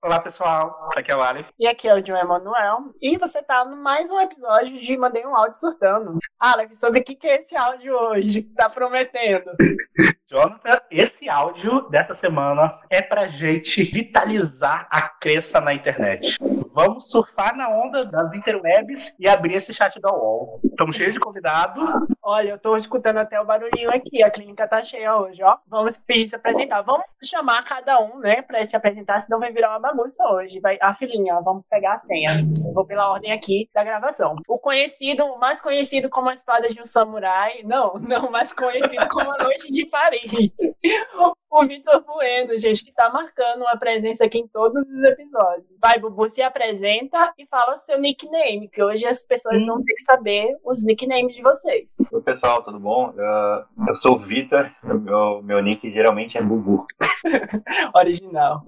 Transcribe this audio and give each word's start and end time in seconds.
Olá, 0.00 0.20
pessoal. 0.20 0.88
Aqui 0.96 1.10
é 1.10 1.16
o 1.16 1.20
Aleph. 1.20 1.48
E 1.58 1.66
aqui 1.66 1.88
é 1.88 1.94
o 1.94 2.06
João 2.06 2.20
Emanuel. 2.20 2.94
E 3.02 3.18
você 3.18 3.42
tá 3.42 3.64
no 3.64 3.82
mais 3.82 4.08
um 4.08 4.20
episódio 4.20 4.80
de 4.80 4.96
Mandei 4.96 5.26
um 5.26 5.34
Áudio 5.34 5.58
Surtando. 5.58 6.16
Aleph, 6.38 6.72
sobre 6.74 7.00
o 7.00 7.04
que, 7.04 7.16
que 7.16 7.26
é 7.26 7.40
esse 7.40 7.56
áudio 7.56 7.94
hoje 7.94 8.42
que 8.42 8.54
tá 8.54 8.70
prometendo? 8.70 9.50
Jonathan, 10.30 10.78
esse 10.90 11.26
áudio 11.26 11.88
dessa 11.88 12.12
semana 12.12 12.78
é 12.90 13.00
pra 13.00 13.28
gente 13.28 13.82
vitalizar 13.82 14.86
a 14.90 15.00
crença 15.00 15.58
na 15.58 15.72
internet. 15.72 16.36
Vamos 16.74 17.10
surfar 17.10 17.56
na 17.56 17.70
onda 17.70 18.04
das 18.04 18.32
interwebs 18.34 19.16
e 19.18 19.26
abrir 19.26 19.54
esse 19.54 19.72
chat 19.72 19.98
da 19.98 20.12
UOL. 20.12 20.60
Estamos 20.62 20.94
cheios 20.94 21.14
de 21.14 21.18
convidado. 21.18 21.80
Olha, 22.22 22.50
eu 22.50 22.58
tô 22.58 22.76
escutando 22.76 23.16
até 23.16 23.40
o 23.40 23.44
barulhinho 23.44 23.90
aqui. 23.90 24.22
A 24.22 24.30
clínica 24.30 24.68
tá 24.68 24.82
cheia 24.84 25.16
hoje, 25.16 25.42
ó. 25.42 25.56
Vamos 25.66 25.96
pedir 25.96 26.28
se 26.28 26.36
apresentar. 26.36 26.82
Vamos 26.82 27.06
chamar 27.24 27.64
cada 27.64 27.98
um, 27.98 28.18
né, 28.18 28.42
pra 28.42 28.62
se 28.62 28.76
apresentar, 28.76 29.18
senão 29.20 29.40
vai 29.40 29.50
virar 29.50 29.70
uma 29.70 29.80
bagunça 29.80 30.22
hoje. 30.28 30.60
Vai, 30.60 30.78
a 30.80 30.92
filhinha, 30.92 31.40
vamos 31.40 31.64
pegar 31.70 31.94
a 31.94 31.96
senha. 31.96 32.30
Eu 32.64 32.74
vou 32.74 32.84
pela 32.84 33.10
ordem 33.10 33.32
aqui 33.32 33.68
da 33.72 33.82
gravação. 33.82 34.36
O 34.46 34.58
conhecido, 34.58 35.36
mais 35.38 35.60
conhecido 35.60 36.10
como 36.10 36.28
a 36.28 36.34
espada 36.34 36.68
de 36.68 36.80
um 36.82 36.86
samurai. 36.86 37.62
Não, 37.64 37.94
não, 37.98 38.30
mais 38.30 38.52
conhecido 38.52 39.08
como 39.08 39.32
a 39.32 39.42
noite 39.42 39.72
de 39.72 39.86
Paris. 39.86 40.17
baby 40.26 40.52
O 41.50 41.66
Vitor 41.66 42.04
Bueno, 42.04 42.58
gente, 42.58 42.84
que 42.84 42.92
tá 42.92 43.08
marcando 43.10 43.62
uma 43.62 43.76
presença 43.78 44.22
aqui 44.24 44.38
em 44.38 44.46
todos 44.46 44.86
os 44.86 45.02
episódios. 45.02 45.66
Vai, 45.80 45.98
Bubu, 45.98 46.28
se 46.28 46.42
apresenta 46.42 47.32
e 47.38 47.46
fala 47.46 47.76
seu 47.78 47.98
nickname, 47.98 48.68
que 48.68 48.82
hoje 48.82 49.06
as 49.06 49.24
pessoas 49.24 49.64
vão 49.66 49.82
ter 49.82 49.94
que 49.94 50.02
saber 50.02 50.56
os 50.62 50.84
nicknames 50.84 51.34
de 51.34 51.40
vocês. 51.40 51.96
Oi, 52.12 52.20
pessoal, 52.20 52.62
tudo 52.62 52.78
bom? 52.78 53.14
Eu, 53.16 53.86
eu 53.88 53.94
sou 53.94 54.16
o 54.16 54.18
Vitor, 54.18 54.70
meu, 54.82 55.42
meu 55.42 55.62
nick 55.62 55.90
geralmente 55.90 56.36
é 56.36 56.42
Bubu. 56.42 56.86
Original. 57.96 58.62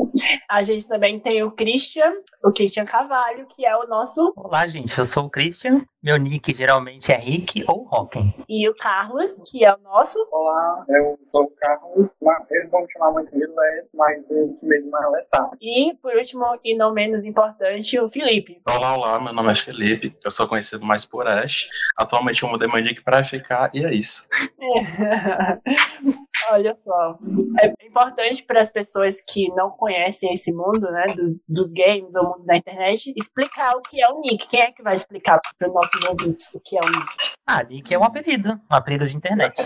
A 0.49 0.63
gente 0.63 0.89
também 0.89 1.21
tem 1.21 1.43
o 1.43 1.51
Christian, 1.51 2.15
o 2.43 2.51
Christian 2.51 2.87
Cavalho, 2.87 3.47
que 3.55 3.67
é 3.67 3.77
o 3.77 3.87
nosso. 3.87 4.33
Olá, 4.35 4.67
gente, 4.67 4.99
eu 4.99 5.05
sou 5.05 5.27
o 5.27 5.31
Christian. 5.31 5.83
Meu 6.03 6.17
nick 6.17 6.55
geralmente 6.55 7.13
é 7.13 7.17
Rick 7.17 7.63
ou 7.69 7.85
Rocken. 7.85 8.35
E 8.49 8.67
o 8.67 8.75
Carlos, 8.75 9.43
que 9.47 9.63
é 9.65 9.75
o 9.75 9.79
nosso. 9.83 10.19
Olá, 10.33 10.85
eu 10.89 11.19
sou 11.31 11.43
o 11.43 11.51
Carlos. 11.51 12.11
Eles 12.51 12.70
vão 12.71 12.87
chamar 12.93 13.13
muito 13.13 13.31
de 13.33 13.47
Lé, 13.47 13.85
mas 13.95 14.23
o 14.31 14.57
que 14.59 14.67
mesmo 14.67 14.97
é 14.97 15.05
Alessandro. 15.05 15.59
E, 15.61 15.95
por 16.01 16.15
último, 16.15 16.45
e 16.65 16.77
não 16.77 16.93
menos 16.93 17.25
importante, 17.25 17.99
o 17.99 18.09
Felipe. 18.09 18.61
Olá, 18.67 18.95
olá, 18.95 19.21
meu 19.21 19.33
nome 19.33 19.53
é 19.53 19.57
Felipe. 19.57 20.17
Eu 20.25 20.31
sou 20.31 20.47
conhecido 20.47 20.85
mais 20.85 21.05
por 21.05 21.27
Ash. 21.27 21.69
Atualmente 21.99 22.43
eu 22.43 22.49
mudei 22.49 22.69
meu 22.69 22.83
nick 22.83 23.03
pra 23.03 23.25
ficar 23.25 23.71
e 23.75 23.85
é 23.85 23.93
isso. 23.93 24.29
Olha 26.49 26.73
só, 26.73 27.19
é 27.63 27.87
importante 27.87 28.43
para 28.45 28.61
as 28.61 28.71
pessoas 28.71 29.21
que 29.21 29.49
não 29.55 29.71
conhecem 29.71 30.33
esse 30.33 30.53
mundo, 30.53 30.91
né, 30.91 31.15
dos, 31.15 31.45
dos 31.49 31.73
games 31.73 32.15
ou 32.17 32.25
mundo 32.25 32.45
da 32.45 32.57
internet, 32.57 33.13
explicar 33.17 33.77
o 33.77 33.83
que 33.83 34.03
é 34.03 34.09
o 34.09 34.21
nick. 34.21 34.49
Quem 34.49 34.61
é 34.61 34.73
que 34.73 34.83
vai 34.83 34.95
explicar 34.95 35.41
para 35.59 35.69
os 35.69 35.75
nossos 35.75 36.03
ouvintes 36.05 36.55
o 36.55 36.61
que 36.61 36.77
é 36.77 36.81
o 36.81 36.91
nick? 36.91 37.07
Ah, 37.47 37.63
nick 37.63 37.93
é 37.93 37.99
um 37.99 38.05
apelido, 38.05 38.61
um 38.71 38.75
apelido 38.75 39.07
de 39.07 39.17
internet. 39.17 39.55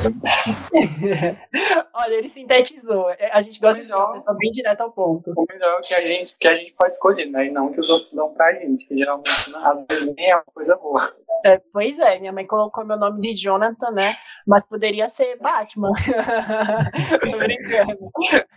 Olha, 1.95 2.15
ele 2.15 2.29
sintetizou. 2.29 3.07
A 3.33 3.41
gente 3.41 3.61
gosta 3.61 3.83
de 3.83 3.89
ser 3.89 3.95
uma 3.95 4.13
pessoa 4.13 4.37
bem 4.37 4.51
direta 4.51 4.83
ao 4.83 4.91
ponto. 4.91 5.33
O 5.37 5.47
melhor 5.49 5.79
é 5.79 5.87
que 5.87 5.95
a 5.95 6.01
gente, 6.01 6.37
que 6.39 6.49
a 6.49 6.57
gente 6.57 6.73
pode 6.73 6.95
escolher, 6.95 7.27
né? 7.27 7.47
E 7.47 7.51
não 7.51 7.73
que 7.73 7.81
os 7.81 7.91
outros 7.91 8.13
dão 8.13 8.33
pra 8.33 8.53
gente, 8.55 8.87
que 8.87 8.97
geralmente 8.97 9.31
às 9.55 9.87
vezes 9.87 10.15
nem 10.17 10.31
é 10.31 10.37
uma 10.37 10.45
coisa 10.55 10.77
boa. 10.77 11.13
É, 11.45 11.61
pois 11.73 11.99
é, 11.99 12.19
minha 12.19 12.33
mãe 12.33 12.47
colocou 12.47 12.87
meu 12.87 12.97
nome 12.97 13.21
de 13.21 13.35
Jonathan, 13.35 13.91
né? 13.91 14.17
Mas 14.47 14.65
poderia 14.65 15.09
ser 15.09 15.37
Batman. 15.37 15.93
Tô 17.21 17.39
brincando. 17.39 17.99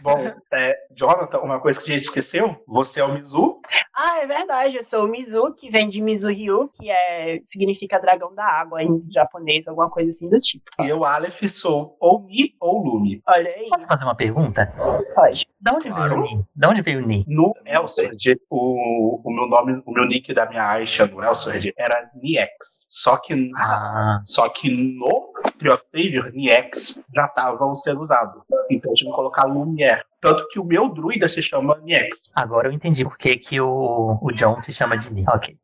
Bom, 0.02 0.32
é, 0.54 0.76
Jonathan, 0.96 1.40
uma 1.40 1.60
coisa 1.60 1.82
que 1.82 1.92
a 1.92 1.96
gente 1.96 2.04
esqueceu, 2.06 2.56
você 2.68 3.00
é 3.00 3.04
o 3.04 3.12
Mizu. 3.14 3.60
Ah, 3.96 4.20
é 4.22 4.28
verdade, 4.28 4.76
eu 4.76 4.84
sou 4.84 5.06
o 5.06 5.08
Mizu, 5.08 5.54
que 5.56 5.70
vem 5.70 5.90
de 5.90 6.02
Mizu-ryu, 6.02 6.70
que 6.74 6.90
é, 6.90 7.40
significa 7.44 8.00
dragão 8.00 8.34
da 8.34 8.46
água 8.46 8.82
em 8.84 9.04
japonês, 9.12 9.68
alguma 9.68 9.90
coisa 9.90 10.10
assim 10.10 10.30
do 10.30 10.40
tipo. 10.40 10.64
E 10.82 10.88
eu, 10.88 11.04
Aleph, 11.04 11.42
sou 11.50 11.98
ou 12.00 12.22
Mi 12.24 12.54
ou 12.60 12.84
Lumi. 12.84 13.22
Olha 13.28 13.50
aí. 13.50 13.68
Posso 13.70 13.88
fazer 13.88 14.04
uma 14.04 14.16
pergunta? 14.16 14.72
Pode. 15.16 15.46
De 15.60 15.72
onde 15.72 15.90
Claro. 15.90 16.10
veio 16.22 16.22
o 16.22 16.38
Ni? 16.38 16.46
De 16.56 16.68
onde 16.68 16.82
veio 16.84 17.00
o 17.04 17.08
Ni? 17.08 17.26
No 17.28 17.54
Elsword, 17.66 18.40
o, 18.50 19.20
o 19.28 19.32
meu 19.34 19.48
nome, 19.48 19.82
o 19.86 19.92
meu 19.92 20.06
nick 20.06 20.32
da 20.34 20.48
minha 20.48 20.64
Aisha 20.70 21.08
no 21.08 21.24
Elsword 21.24 21.74
era 21.76 22.10
Niex. 22.22 22.86
Só 22.90 23.18
que, 23.18 23.36
na- 23.36 23.58
Ah, 23.60 24.22
só 24.26 24.48
que 24.50 24.70
no 24.70 25.32
Tree 25.58 25.72
of 25.72 25.82
Savior, 25.86 26.32
Niex 26.32 27.02
já 27.16 27.26
estava 27.26 27.74
sendo 27.74 27.97
usado. 28.00 28.44
Então 28.70 28.92
eu 28.92 28.96
tive 28.96 29.10
que 29.10 29.16
colocar 29.16 29.46
Lumière. 29.46 30.04
Tanto 30.22 30.48
que 30.50 30.60
o 30.60 30.64
meu 30.64 30.90
druida 30.90 31.28
se 31.28 31.42
chama 31.42 31.78
Niex. 31.84 32.32
agora 32.36 32.68
eu 32.68 32.72
entendi 32.72 33.04
por 33.04 33.18
que, 33.18 33.38
que 33.38 33.62
o, 33.62 34.18
o 34.22 34.32
John 34.32 34.62
te 34.62 34.74
chama 34.74 34.98
de 34.98 35.14
Ni. 35.14 35.26
Ok. 35.28 35.58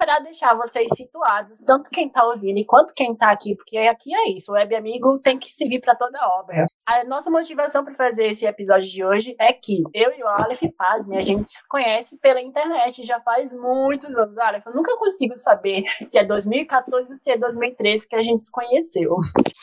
Para 0.00 0.18
deixar 0.20 0.54
vocês 0.54 0.88
situados, 0.96 1.58
tanto 1.58 1.90
quem 1.90 2.08
tá 2.08 2.24
ouvindo 2.24 2.64
quanto 2.64 2.94
quem 2.94 3.14
tá 3.14 3.30
aqui, 3.30 3.54
porque 3.54 3.76
aqui 3.76 4.14
é 4.14 4.30
isso, 4.30 4.50
o 4.50 4.54
web 4.54 4.74
amigo 4.74 5.18
tem 5.18 5.38
que 5.38 5.50
servir 5.50 5.78
para 5.78 5.94
toda 5.94 6.18
obra. 6.38 6.64
A 6.86 7.04
nossa 7.04 7.30
motivação 7.30 7.84
para 7.84 7.94
fazer 7.94 8.28
esse 8.28 8.46
episódio 8.46 8.88
de 8.88 9.04
hoje 9.04 9.36
é 9.38 9.52
que 9.52 9.82
eu 9.92 10.10
e 10.10 10.22
o 10.22 10.26
Aleph 10.26 10.62
Pasme, 10.74 11.18
a 11.18 11.20
gente 11.20 11.50
se 11.50 11.68
conhece 11.68 12.16
pela 12.16 12.40
internet 12.40 13.04
já 13.04 13.20
faz 13.20 13.52
muitos 13.52 14.16
anos. 14.16 14.38
Aleph, 14.38 14.64
eu 14.68 14.74
nunca 14.74 14.96
consigo 14.96 15.36
saber 15.36 15.84
se 16.06 16.18
é 16.18 16.24
2014 16.24 17.12
ou 17.12 17.16
se 17.16 17.30
é 17.30 17.36
2013 17.36 18.08
que 18.08 18.16
a 18.16 18.22
gente 18.22 18.40
se 18.40 18.50
conheceu. 18.50 19.16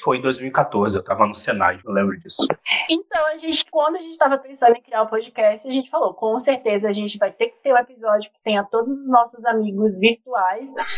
Foi 0.04 0.20
em 0.20 0.22
2014, 0.22 1.00
eu 1.00 1.04
tava 1.04 1.26
no 1.26 1.34
Senai, 1.34 1.80
eu 1.84 1.92
lembro 1.92 2.16
disso. 2.20 2.46
Então, 2.88 3.26
a 3.26 3.38
gente, 3.38 3.66
quando 3.72 3.96
a 3.96 4.02
gente 4.02 4.12
estava 4.12 4.38
pensando 4.38 4.76
em 4.76 4.82
criar 4.82 5.02
o 5.02 5.10
podcast, 5.10 5.68
a 5.68 5.72
gente 5.72 5.90
falou, 5.90 6.14
com 6.14 6.38
certeza 6.38 6.88
a 6.88 6.94
gente 6.94 7.18
vai 7.18 7.32
ter 7.32 7.48
que 7.48 7.58
ter 7.64 7.74
um 7.74 7.78
episódio 7.78 8.32
que 8.32 8.40
tenha 8.44 8.64
todos 8.64 8.92
os 8.92 9.10
nossos 9.10 9.44
amigos 9.44 9.98
virtuais 9.98 10.27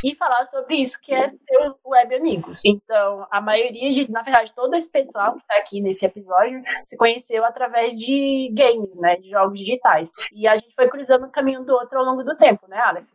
e 0.04 0.16
falar 0.16 0.46
sobre 0.46 0.78
isso, 0.78 1.00
que 1.02 1.14
é 1.14 1.28
ser 1.28 1.38
web 1.86 2.16
amigos. 2.16 2.62
Então, 2.66 3.28
a 3.32 3.42
maioria 3.42 3.94
de, 3.94 4.12
na 4.12 4.22
verdade, 4.22 4.54
todo 4.56 4.74
esse 4.76 4.90
pessoal 4.90 5.34
que 5.34 5.40
está 5.40 5.56
aqui 5.58 5.82
nesse 5.82 6.06
episódio 6.06 6.62
se 6.84 6.98
conheceu 6.98 7.46
através 7.46 7.98
de 7.98 8.52
games, 8.54 8.98
né, 8.98 9.18
de 9.18 9.30
jogos 9.30 9.60
digitais. 9.60 10.12
E 10.34 10.48
a 10.48 10.56
gente 10.56 10.74
foi 10.76 10.88
cruzando 10.88 11.26
um 11.26 11.32
caminho 11.32 11.64
do 11.64 11.74
outro 11.74 12.00
ao 12.00 12.06
longo 12.06 12.24
do 12.24 12.36
tempo, 12.36 12.68
né, 12.68 12.78
Alex? 12.80 13.08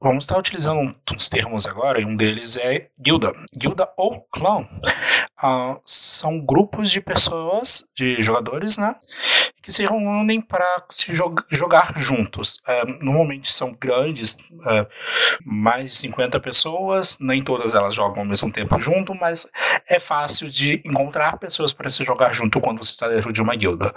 Vamos 0.00 0.24
estar 0.24 0.38
utilizando 0.38 0.94
uns 1.14 1.28
termos 1.28 1.66
agora, 1.66 2.00
e 2.00 2.04
um 2.04 2.16
deles 2.16 2.56
é 2.56 2.88
guilda. 2.98 3.32
Guilda 3.56 3.88
ou 3.96 4.20
clã 4.32 4.66
ah, 5.36 5.78
são 5.84 6.40
grupos 6.40 6.90
de 6.90 7.00
pessoas, 7.00 7.88
de 7.94 8.22
jogadores, 8.22 8.78
né, 8.78 8.94
que 9.62 9.70
se 9.72 9.82
reúnem 9.82 10.40
para 10.40 10.84
se 10.88 11.14
jog- 11.14 11.44
jogar 11.50 11.92
juntos. 11.98 12.60
Ah, 12.66 12.84
normalmente 13.00 13.52
são 13.52 13.76
grandes, 13.78 14.38
ah, 14.64 14.86
mais 15.44 15.90
de 15.92 15.96
50 15.98 16.40
pessoas, 16.40 17.18
nem 17.20 17.42
todas 17.42 17.74
elas 17.74 17.94
jogam 17.94 18.20
ao 18.20 18.24
mesmo 18.24 18.50
tempo 18.50 18.78
junto, 18.80 19.14
mas 19.14 19.48
é 19.88 20.00
fácil 20.00 20.48
de 20.48 20.82
encontrar 20.84 21.38
pessoas 21.38 21.72
para 21.72 21.90
se 21.90 22.04
jogar 22.04 22.32
junto 22.32 22.60
quando 22.60 22.82
você 22.84 22.92
está 22.92 23.08
dentro 23.08 23.32
de 23.32 23.42
uma 23.42 23.54
guilda. 23.54 23.94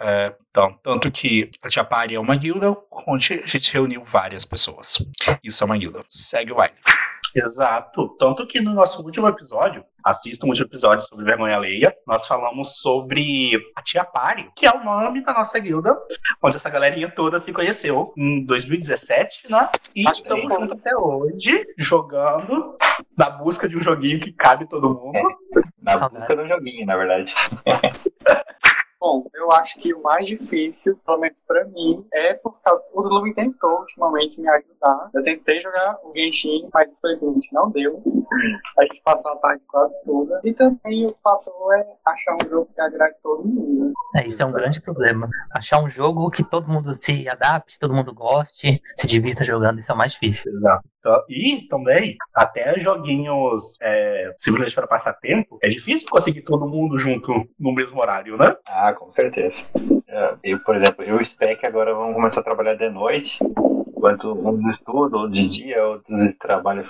É, 0.00 0.32
então, 0.50 0.78
tanto 0.82 1.10
que 1.10 1.50
a 1.62 1.68
Tiapari 1.68 2.14
é 2.14 2.20
uma 2.20 2.36
guilda 2.36 2.76
onde 3.06 3.34
a 3.34 3.46
gente 3.46 3.72
reuniu 3.72 4.02
várias 4.04 4.44
pessoas. 4.44 4.98
Isso 5.42 5.62
é 5.62 5.66
uma 5.66 5.76
guilda. 5.78 6.02
Segue 6.08 6.52
o 6.52 6.56
baile. 6.56 6.74
Exato. 7.34 8.08
Tanto 8.18 8.46
que 8.46 8.60
no 8.60 8.72
nosso 8.72 9.02
último 9.04 9.28
episódio, 9.28 9.84
assista 10.04 10.44
o 10.44 10.48
último 10.48 10.66
episódio 10.66 11.04
sobre 11.06 11.24
vergonha 11.24 11.56
alheia, 11.56 11.94
nós 12.06 12.26
falamos 12.26 12.80
sobre 12.80 13.60
a 13.76 13.82
Tia 13.82 14.04
Pari, 14.04 14.50
que 14.56 14.66
é 14.66 14.72
o 14.72 14.84
nome 14.84 15.24
da 15.24 15.32
nossa 15.32 15.58
guilda, 15.58 15.96
onde 16.42 16.56
essa 16.56 16.68
galerinha 16.68 17.10
toda 17.10 17.38
se 17.38 17.52
conheceu 17.52 18.12
em 18.16 18.44
2017, 18.44 19.50
né? 19.50 19.68
E 19.94 20.04
que 20.04 20.10
estamos 20.10 20.54
juntos 20.54 20.72
até 20.72 20.96
hoje, 20.96 21.66
jogando, 21.78 22.76
na 23.16 23.30
busca 23.30 23.68
de 23.68 23.76
um 23.76 23.80
joguinho 23.80 24.20
que 24.20 24.32
cabe 24.32 24.68
todo 24.68 24.94
mundo. 24.94 25.18
Na 25.80 25.98
Saudade. 25.98 26.26
busca 26.26 26.36
do 26.36 26.48
joguinho, 26.48 26.86
na 26.86 26.96
verdade. 26.96 27.34
Bom, 29.02 29.26
eu 29.34 29.50
acho 29.50 29.80
que 29.80 29.92
o 29.92 30.00
mais 30.00 30.28
difícil, 30.28 30.96
pelo 31.04 31.18
menos 31.18 31.42
pra 31.44 31.64
mim, 31.64 32.06
é 32.12 32.34
por 32.34 32.62
causa. 32.62 32.84
O 32.94 33.00
Lumi 33.00 33.34
tentou 33.34 33.80
ultimamente 33.80 34.40
me 34.40 34.48
ajudar. 34.48 35.10
Eu 35.12 35.24
tentei 35.24 35.60
jogar 35.60 35.98
o 36.04 36.12
Genshin, 36.14 36.68
mas 36.72 36.88
infelizmente 36.88 37.52
não 37.52 37.68
deu. 37.72 38.00
A 38.78 38.84
gente 38.84 39.02
passou 39.02 39.32
a 39.32 39.36
tarde 39.38 39.60
quase 39.66 39.92
toda. 40.04 40.40
E 40.44 40.54
também 40.54 41.04
o 41.04 41.14
fator 41.16 41.74
é 41.74 41.84
achar 42.06 42.36
um 42.36 42.48
jogo 42.48 42.70
que 42.72 42.80
agrade 42.80 43.16
todo 43.20 43.44
mundo. 43.44 43.92
É, 44.14 44.24
isso 44.24 44.40
é 44.40 44.46
um 44.46 44.52
grande 44.52 44.80
problema. 44.80 45.28
Achar 45.52 45.82
um 45.82 45.88
jogo 45.88 46.30
que 46.30 46.44
todo 46.44 46.70
mundo 46.70 46.94
se 46.94 47.28
adapte, 47.28 47.80
todo 47.80 47.94
mundo 47.94 48.14
goste, 48.14 48.80
se 48.96 49.06
divirta 49.08 49.42
jogando, 49.42 49.80
isso 49.80 49.90
é 49.90 49.94
o 49.96 49.98
mais 49.98 50.12
difícil. 50.12 50.52
Exato. 50.52 50.92
Então, 51.02 51.20
E 51.28 51.66
também, 51.68 52.16
até 52.32 52.80
joguinhos 52.80 53.76
é, 53.82 54.32
simplesmente 54.36 54.74
para 54.74 54.86
passar 54.86 55.14
tempo, 55.14 55.58
é 55.60 55.68
difícil 55.68 56.08
conseguir 56.08 56.42
todo 56.42 56.68
mundo 56.68 56.96
junto 56.96 57.32
no 57.58 57.74
mesmo 57.74 58.00
horário, 58.00 58.36
né? 58.36 58.54
Ah, 58.64 58.91
com 58.94 59.10
certeza. 59.10 59.64
É, 60.08 60.34
Eu, 60.44 60.58
por 60.60 60.76
exemplo, 60.76 61.04
eu 61.04 61.18
e 61.18 61.22
o 61.22 61.24
Spec 61.24 61.64
agora 61.64 61.94
vamos 61.94 62.14
começar 62.14 62.40
a 62.40 62.44
trabalhar 62.44 62.74
de 62.74 62.88
noite. 62.90 63.38
Enquanto 63.96 64.32
uns 64.32 64.66
estudam 64.66 65.30
de 65.30 65.46
dia, 65.46 65.86
outros 65.86 66.36
trabalham, 66.36 66.84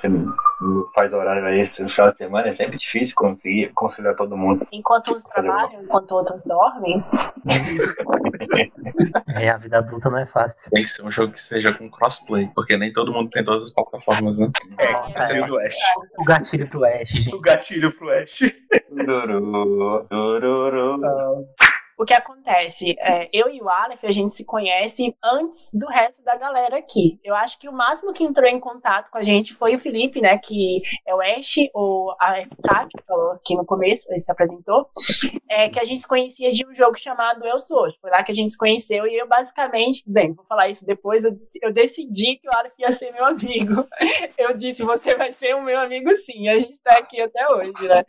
faz 0.95 1.13
horário 1.13 1.47
esse 1.49 1.83
no 1.83 1.91
final 1.91 2.11
de 2.11 2.17
semana, 2.17 2.49
é 2.49 2.55
sempre 2.55 2.79
difícil 2.79 3.15
conseguir 3.15 3.71
conciliar 3.75 4.17
todo 4.17 4.35
mundo. 4.35 4.67
Enquanto 4.73 5.13
uns 5.13 5.23
trabalham, 5.25 5.83
enquanto 5.83 6.13
outros 6.13 6.45
dormem. 6.45 7.05
É, 9.35 9.51
a 9.51 9.57
vida 9.57 9.79
adulta 9.79 10.11
não 10.11 10.19
é 10.19 10.27
fácil. 10.27 10.71
Tem 10.71 10.83
que 10.83 10.89
ser 10.89 11.05
um 11.05 11.11
jogo 11.11 11.33
que 11.33 11.41
seja 11.41 11.73
com 11.73 11.91
crossplay, 11.91 12.49
porque 12.55 12.77
nem 12.77 12.93
todo 12.93 13.13
mundo 13.13 13.31
tem 13.31 13.43
todas 13.43 13.65
as 13.65 13.71
plataformas, 13.71 14.39
né? 14.39 14.51
É, 14.79 14.93
Nossa, 14.93 15.19
gatilho 15.19 15.47
do 15.47 15.59
Ash. 15.59 15.77
O 16.19 16.25
gatilho 16.25 16.69
pro 16.69 16.85
Ash, 16.85 17.09
gente. 17.09 17.35
O 17.35 17.41
gatilho 17.41 17.93
pro 17.97 18.11
Ash. 18.11 18.41
Tururu, 18.89 20.07
tururu. 20.09 21.01
O 21.99 22.05
que 22.05 22.15
acontece? 22.15 22.97
É, 22.99 23.29
eu 23.33 23.51
e 23.51 23.61
o 23.61 23.69
Aleph, 23.69 24.05
a 24.05 24.11
gente 24.11 24.35
se 24.35 24.45
conhece 24.45 25.15
antes 25.23 25.71
do 25.73 25.87
resto 25.87 26.23
da 26.23 26.37
galera 26.37 26.79
aqui. 26.79 27.19
Eu 27.23 27.35
acho 27.35 27.59
que 27.59 27.69
o 27.69 27.73
máximo 27.73 28.13
que 28.13 28.25
entrou 28.25 28.49
em 28.49 28.59
contato 28.61 29.11
com 29.11 29.19
a 29.19 29.23
gente 29.23 29.55
foi 29.55 29.75
o 29.75 29.79
Felipe, 29.79 30.21
né? 30.21 30.39
Que 30.39 30.83
é 31.07 31.15
o 31.15 31.21
Ash, 31.21 31.57
ou 31.75 32.15
a 32.21 32.43
FK, 32.43 32.89
que 32.91 33.05
falou 33.07 33.33
aqui 33.33 33.55
no 33.55 33.65
começo, 33.65 34.11
ele 34.11 34.21
se 34.21 34.31
apresentou. 34.31 34.89
É, 35.49 35.69
que 35.69 35.79
a 35.79 35.85
gente 35.85 36.01
se 36.01 36.09
conhecia 36.09 36.51
de 36.53 36.67
um 36.67 36.75
jogo 36.75 36.99
chamado 36.99 37.45
Eu 37.45 37.59
Sou 37.59 37.83
Hoje. 37.83 37.97
Foi 38.01 38.11
lá 38.11 38.23
que 38.23 38.33
a 38.33 38.35
gente 38.35 38.51
se 38.51 38.59
conheceu 38.59 39.07
e 39.07 39.17
eu 39.17 39.29
basicamente, 39.29 40.03
bem, 40.07 40.33
vou 40.33 40.45
falar 40.47 40.69
isso 40.69 40.87
depois, 40.87 41.25
eu, 41.25 41.35
eu 41.63 41.73
decidi 41.73 42.37
que 42.37 42.49
o 42.49 42.55
Aleph 42.55 42.73
ia 42.79 42.93
ser 42.93 43.13
meu 43.13 43.25
amigo. 43.25 43.87
Eu 44.39 44.55
disse, 44.57 44.83
você 44.83 45.15
vai 45.15 45.33
ser 45.33 45.55
o 45.55 45.63
meu 45.63 45.79
amigo 45.79 46.15
sim. 46.17 46.49
A 46.49 46.59
gente 46.59 46.79
tá 46.81 46.99
aqui 46.99 47.21
até 47.21 47.49
hoje, 47.49 47.87
né? 47.87 48.05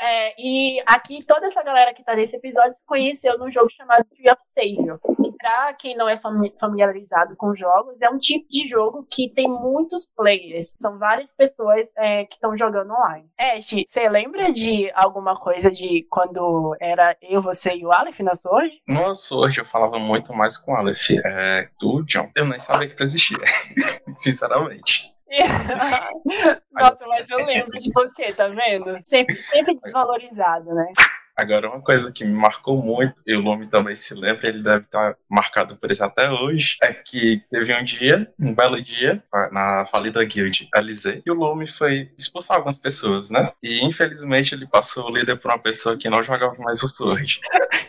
É, 0.00 0.34
e 0.38 0.82
aqui 0.86 1.24
toda 1.24 1.46
essa 1.46 1.62
galera 1.62 1.92
que 1.94 2.04
tá 2.04 2.14
nesse 2.14 2.36
episódio 2.36 2.72
se 2.72 2.84
conheceu 2.84 3.27
num 3.36 3.50
jogo 3.50 3.68
chamado 3.70 4.04
Tree 4.04 4.30
of 4.30 4.40
Savior. 4.46 4.98
E 5.24 5.32
pra 5.32 5.74
quem 5.74 5.96
não 5.96 6.08
é 6.08 6.16
fami- 6.16 6.54
familiarizado 6.60 7.36
com 7.36 7.54
jogos, 7.54 8.00
é 8.00 8.08
um 8.08 8.18
tipo 8.18 8.46
de 8.48 8.66
jogo 8.68 9.06
que 9.10 9.28
tem 9.28 9.48
muitos 9.48 10.06
players. 10.06 10.74
São 10.78 10.98
várias 10.98 11.32
pessoas 11.32 11.88
é, 11.96 12.24
que 12.24 12.34
estão 12.36 12.56
jogando 12.56 12.92
online. 12.92 13.28
Ash, 13.38 13.74
você 13.86 14.08
lembra 14.08 14.52
de 14.52 14.90
alguma 14.94 15.34
coisa 15.36 15.70
de 15.70 16.06
quando 16.08 16.74
era 16.80 17.16
eu, 17.20 17.42
você 17.42 17.74
e 17.74 17.84
o 17.84 17.92
Aleph 17.92 18.20
na 18.20 18.32
hoje? 18.50 18.80
Nossa, 18.88 19.34
hoje 19.34 19.60
eu 19.60 19.64
falava 19.64 19.98
muito 19.98 20.32
mais 20.32 20.56
com 20.56 20.72
o 20.72 20.76
Aleph. 20.76 21.10
É, 21.24 21.68
do 21.80 22.02
John. 22.04 22.30
Eu 22.36 22.46
nem 22.46 22.58
sabia 22.58 22.88
que 22.88 22.94
tu 22.94 23.02
existia. 23.02 23.38
Sinceramente. 24.16 25.16
Nossa, 26.72 27.06
mas 27.06 27.28
eu 27.28 27.44
lembro 27.44 27.78
de 27.78 27.90
você, 27.92 28.32
tá 28.32 28.48
vendo? 28.48 28.98
Sempre, 29.04 29.36
sempre 29.36 29.74
desvalorizado, 29.78 30.74
né? 30.74 30.92
Agora, 31.38 31.68
uma 31.68 31.80
coisa 31.80 32.12
que 32.12 32.24
me 32.24 32.32
marcou 32.32 32.82
muito, 32.82 33.22
e 33.24 33.32
o 33.36 33.40
Lume 33.40 33.68
também 33.68 33.94
se 33.94 34.12
lembra, 34.12 34.48
ele 34.48 34.60
deve 34.60 34.86
estar 34.86 35.14
marcado 35.30 35.76
por 35.76 35.88
isso 35.88 36.02
até 36.02 36.28
hoje, 36.28 36.76
é 36.82 36.92
que 36.92 37.40
teve 37.48 37.72
um 37.72 37.84
dia, 37.84 38.28
um 38.40 38.52
belo 38.52 38.82
dia, 38.82 39.22
na 39.52 39.86
falida 39.86 40.24
guild 40.24 40.68
LZ, 40.74 41.22
e 41.24 41.30
o 41.30 41.34
Lume 41.34 41.68
foi 41.68 42.10
expulsar 42.18 42.56
algumas 42.56 42.76
pessoas, 42.76 43.30
né? 43.30 43.52
E 43.62 43.84
infelizmente 43.84 44.52
ele 44.52 44.66
passou 44.66 45.08
o 45.08 45.14
líder 45.14 45.36
por 45.36 45.52
uma 45.52 45.60
pessoa 45.60 45.96
que 45.96 46.10
não 46.10 46.24
jogava 46.24 46.56
mais 46.58 46.82
o 46.82 46.88
Sword. 46.88 47.38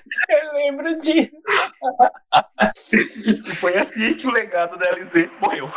Eu 0.69 0.75
lembro 0.75 0.99
disso. 0.99 1.31
E 2.91 3.55
foi 3.55 3.75
assim 3.77 4.13
que 4.13 4.27
o 4.27 4.31
legado 4.31 4.77
da 4.77 4.91
LZ 4.91 5.29
morreu. 5.41 5.67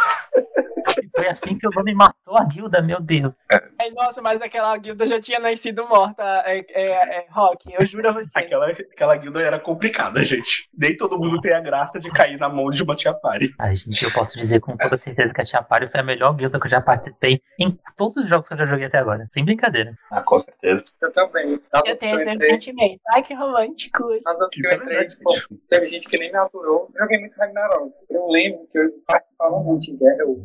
E 1.00 1.08
foi 1.16 1.28
assim 1.28 1.56
que 1.56 1.66
o 1.66 1.70
nome 1.70 1.94
matou 1.94 2.36
a 2.36 2.44
guilda, 2.44 2.82
meu 2.82 3.00
Deus. 3.00 3.34
Ai, 3.80 3.90
nossa, 3.90 4.20
mas 4.20 4.42
aquela 4.42 4.76
guilda 4.76 5.06
já 5.06 5.20
tinha 5.20 5.38
nascido 5.38 5.86
morta, 5.86 6.22
é, 6.44 6.58
é, 6.70 7.18
é, 7.18 7.26
Rock, 7.30 7.72
eu 7.72 7.84
juro 7.86 8.08
a 8.08 8.12
você. 8.12 8.38
Aquela, 8.38 8.66
aquela 8.68 9.16
guilda 9.16 9.40
era 9.40 9.58
complicada, 9.58 10.22
gente. 10.22 10.68
Nem 10.76 10.96
todo 10.96 11.18
mundo 11.18 11.40
tem 11.40 11.52
a 11.52 11.60
graça 11.60 12.00
de 12.00 12.10
cair 12.10 12.38
na 12.38 12.48
mão 12.48 12.68
de 12.70 12.82
uma 12.82 12.94
tia 12.94 13.14
pari. 13.14 13.50
Ai, 13.58 13.76
gente, 13.76 14.04
eu 14.04 14.12
posso 14.12 14.36
dizer 14.36 14.60
com 14.60 14.76
toda 14.76 14.96
certeza 14.96 15.32
que 15.32 15.40
a 15.40 15.44
Tia 15.44 15.62
Pari 15.62 15.88
foi 15.88 16.00
a 16.00 16.04
melhor 16.04 16.34
guilda 16.34 16.58
que 16.58 16.66
eu 16.66 16.70
já 16.70 16.80
participei 16.80 17.40
em 17.58 17.78
todos 17.96 18.16
os 18.16 18.28
jogos 18.28 18.48
que 18.48 18.54
eu 18.54 18.58
já 18.58 18.66
joguei 18.66 18.86
até 18.86 18.98
agora. 18.98 19.26
Sem 19.28 19.44
brincadeira. 19.44 19.96
Ah, 20.10 20.22
com 20.22 20.38
certeza. 20.38 20.84
Eu 21.00 21.12
também. 21.12 21.60
Nas 21.72 21.86
Eu 21.86 21.96
tenho 21.96 21.96
que 21.96 22.06
esse 22.06 22.24
mesmo 22.24 22.42
sentimento. 22.42 23.00
Ai, 23.12 23.22
que 23.22 23.34
romântico. 23.34 24.08
que 24.50 24.60
Isso 24.60 24.74
é 24.74 24.78
verdade, 24.84 25.17
tipo, 25.17 25.58
teve 25.69 25.87
gente 25.87 26.08
que 26.08 26.19
nem 26.19 26.31
me 26.31 26.38
aturou. 26.38 26.90
Joguei 26.96 27.19
muito 27.19 27.37
Ragnarok. 27.37 27.93
Eu 28.11 28.26
lembro 28.29 28.67
que 28.70 28.79
eu 28.79 28.90
participava 29.06 29.61
muito 29.61 29.82
de 29.82 29.96
guerra. 29.96 30.19
Eu 30.20 30.40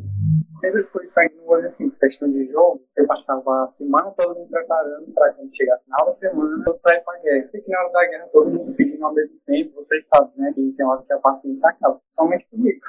sempre 0.59 0.83
fui 0.85 1.05
saindo 1.07 1.41
hoje 1.45 1.65
assim, 1.65 1.89
questão 1.91 2.31
de 2.31 2.51
jogo. 2.51 2.81
Eu 2.95 3.07
passava 3.07 3.63
a 3.63 3.67
semana 3.67 4.11
toda 4.11 4.39
me 4.39 4.47
preparando 4.47 5.11
pra 5.13 5.33
quando 5.33 5.55
chegasse 5.55 5.83
na 5.87 5.97
da 6.03 6.11
semana, 6.13 6.63
eu 6.65 6.73
pra 6.79 6.95
ir 6.95 7.03
pra 7.03 7.17
guerra. 7.19 7.49
Sei 7.49 7.61
que 7.61 7.71
na 7.71 7.79
hora 7.79 7.91
da 7.91 8.05
guerra 8.07 8.27
todo 8.31 8.49
mundo 8.49 8.73
pedindo 8.75 9.05
ao 9.05 9.13
mesmo 9.13 9.37
tempo, 9.45 9.75
vocês 9.75 10.07
sabem, 10.07 10.31
né? 10.37 10.51
Que 10.53 10.73
tem 10.75 10.85
hora 10.85 11.03
que 11.03 11.13
a 11.13 11.19
paciência 11.19 11.69
acaba. 11.69 11.99
Somente 12.11 12.47
comigo. 12.49 12.79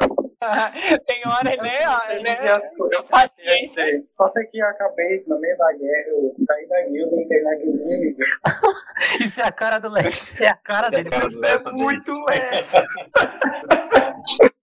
Tem 1.06 1.22
hora, 1.26 1.62
né? 1.62 1.84
Eu 1.84 1.90
ó, 1.90 1.98
sei 1.98 2.22
né? 2.22 2.34
dizer 2.36 2.50
as 2.50 2.76
coisas. 2.76 2.96
Eu 2.96 3.04
Paciência. 3.08 3.34
queria 3.44 3.66
dizer, 3.66 4.06
Só 4.12 4.26
sei 4.28 4.46
que 4.46 4.58
eu 4.58 4.66
acabei 4.68 5.24
no 5.26 5.38
meio 5.40 5.58
da 5.58 5.72
guerra, 5.72 6.08
eu 6.08 6.34
saí 6.46 6.68
da 6.68 6.80
guilda 6.82 7.16
e 7.16 7.24
entrei 7.24 7.42
na 7.42 7.54
guilda 7.56 7.78
inimiga. 7.82 8.24
Isso 9.26 9.40
é 9.40 9.44
a 9.44 9.52
cara 9.52 9.78
do 9.80 9.88
Lex. 9.88 10.08
Isso 10.32 10.44
é 10.44 10.48
a 10.48 10.54
cara 10.56 10.90
dele. 10.90 11.10
Isso 11.26 11.44
é 11.44 11.58
dele. 11.58 11.72
muito 11.72 12.12
less. 12.26 12.72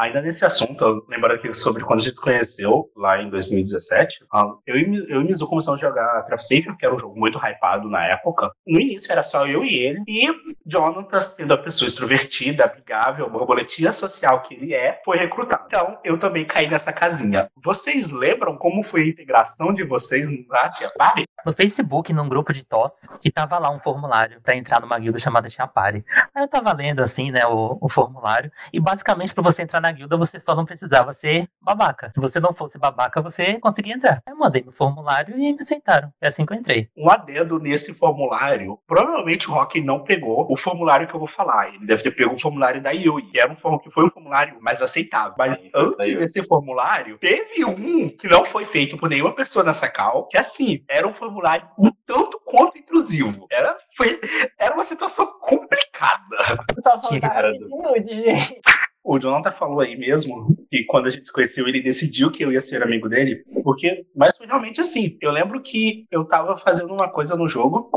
Ainda 0.00 0.22
nesse 0.22 0.46
assunto, 0.46 1.04
lembro 1.10 1.30
aqui 1.30 1.52
sobre 1.52 1.84
quando 1.84 2.00
a 2.00 2.02
gente 2.02 2.14
se 2.14 2.22
conheceu, 2.22 2.90
lá 2.96 3.20
em 3.20 3.28
2017, 3.28 4.24
ah, 4.32 4.46
eu 4.66 4.78
e 4.78 5.24
Mizu 5.24 5.46
começamos 5.46 5.78
a 5.78 5.86
jogar 5.86 6.22
Trap 6.22 6.42
Savior, 6.42 6.74
que 6.78 6.86
era 6.86 6.94
um 6.94 6.98
jogo 6.98 7.20
muito 7.20 7.38
hypado 7.38 7.86
na 7.86 8.06
época. 8.06 8.50
No 8.66 8.80
início 8.80 9.12
era 9.12 9.22
só 9.22 9.46
eu 9.46 9.62
e 9.62 9.76
ele, 9.76 10.02
e 10.08 10.32
Jonathan, 10.64 11.20
sendo 11.20 11.52
a 11.52 11.58
pessoa 11.58 11.86
extrovertida, 11.86 12.64
amigável, 12.64 13.28
borboletinha 13.28 13.92
social 13.92 14.40
que 14.40 14.54
ele 14.54 14.72
é, 14.72 14.98
foi 15.04 15.18
recrutado. 15.18 15.64
Então, 15.66 15.98
eu 16.02 16.18
também 16.18 16.46
caí 16.46 16.66
nessa 16.66 16.94
casinha. 16.94 17.50
Vocês 17.62 18.10
lembram 18.10 18.56
como 18.56 18.82
foi 18.82 19.02
a 19.02 19.08
integração 19.08 19.74
de 19.74 19.84
vocês 19.84 20.30
na 20.48 20.70
Tia 20.70 20.90
Party? 20.96 21.24
No 21.44 21.52
Facebook, 21.52 22.12
num 22.12 22.28
grupo 22.28 22.52
de 22.52 22.64
TOS, 22.64 23.08
que 23.20 23.30
tava 23.30 23.58
lá 23.58 23.70
um 23.70 23.80
formulário 23.80 24.40
pra 24.42 24.56
entrar 24.56 24.80
numa 24.80 24.98
guilda 24.98 25.18
chamada 25.18 25.48
Tia 25.48 25.66
Pari. 25.66 26.04
Aí 26.34 26.42
eu 26.42 26.48
tava 26.48 26.72
lendo 26.72 27.00
assim, 27.00 27.30
né, 27.30 27.46
o, 27.46 27.78
o 27.80 27.88
formulário, 27.88 28.50
e 28.72 28.80
basicamente 28.80 29.34
pra 29.34 29.42
você 29.42 29.62
entrar 29.62 29.80
na 29.80 29.89
guilda 29.92 30.16
você 30.16 30.38
só 30.38 30.54
não 30.54 30.64
precisava 30.64 31.12
ser 31.12 31.48
babaca. 31.60 32.10
Se 32.12 32.20
você 32.20 32.38
não 32.40 32.52
fosse 32.52 32.78
babaca, 32.78 33.20
você 33.22 33.58
conseguia 33.60 33.94
entrar. 33.94 34.22
Aí 34.26 34.32
eu 34.32 34.36
mandei 34.38 34.62
no 34.62 34.72
formulário 34.72 35.34
e 35.38 35.52
me 35.52 35.58
aceitaram. 35.60 36.12
É 36.20 36.28
assim 36.28 36.44
que 36.46 36.52
eu 36.52 36.56
entrei. 36.58 36.88
um 36.96 37.10
adendo 37.10 37.58
nesse 37.58 37.92
formulário. 37.94 38.78
Provavelmente 38.86 39.48
o 39.48 39.52
Rock 39.52 39.80
não 39.80 40.02
pegou 40.04 40.46
o 40.50 40.56
formulário 40.56 41.06
que 41.06 41.14
eu 41.14 41.18
vou 41.18 41.28
falar. 41.28 41.68
Ele 41.74 41.86
deve 41.86 42.02
ter 42.02 42.10
pego 42.12 42.34
o 42.34 42.40
formulário 42.40 42.82
da 42.82 42.90
Yui, 42.90 43.22
que 43.30 43.38
era 43.38 43.50
um 43.52 43.56
form- 43.56 43.78
que 43.78 43.90
foi 43.90 44.04
um 44.04 44.10
formulário 44.10 44.56
mais 44.60 44.82
aceitável. 44.82 45.34
Mas 45.38 45.68
antes 45.74 46.18
desse 46.18 46.42
formulário, 46.46 47.18
teve 47.18 47.64
um 47.64 48.08
que 48.08 48.28
não 48.28 48.44
foi 48.44 48.64
feito 48.64 48.96
por 48.98 49.08
nenhuma 49.08 49.34
pessoa 49.34 49.64
nessa 49.64 49.88
cal, 49.88 50.26
que 50.28 50.36
assim, 50.36 50.84
era 50.88 51.06
um 51.06 51.12
formulário 51.12 51.66
um 51.78 51.90
tanto 52.06 52.40
quanto 52.44 52.76
intrusivo. 52.78 53.46
Era, 53.50 53.76
foi, 53.96 54.18
era 54.58 54.74
uma 54.74 54.84
situação 54.84 55.26
complicada. 55.40 56.36
Só 56.80 57.00
faltava 57.00 57.52
de 57.52 57.58
nude, 57.68 58.22
gente. 58.22 58.60
O 59.02 59.18
Jonathan 59.18 59.50
falou 59.50 59.80
aí 59.80 59.96
mesmo 59.96 60.54
que 60.70 60.84
quando 60.84 61.06
a 61.06 61.10
gente 61.10 61.26
se 61.26 61.32
conheceu, 61.32 61.66
ele 61.66 61.80
decidiu 61.80 62.30
que 62.30 62.44
eu 62.44 62.52
ia 62.52 62.60
ser 62.60 62.82
amigo 62.82 63.08
dele, 63.08 63.42
porque, 63.64 64.04
mas 64.14 64.36
foi 64.36 64.46
realmente 64.46 64.80
assim. 64.80 65.16
Eu 65.20 65.32
lembro 65.32 65.60
que 65.62 66.06
eu 66.10 66.24
tava 66.24 66.56
fazendo 66.58 66.92
uma 66.92 67.08
coisa 67.08 67.34
no 67.34 67.48
jogo 67.48 67.90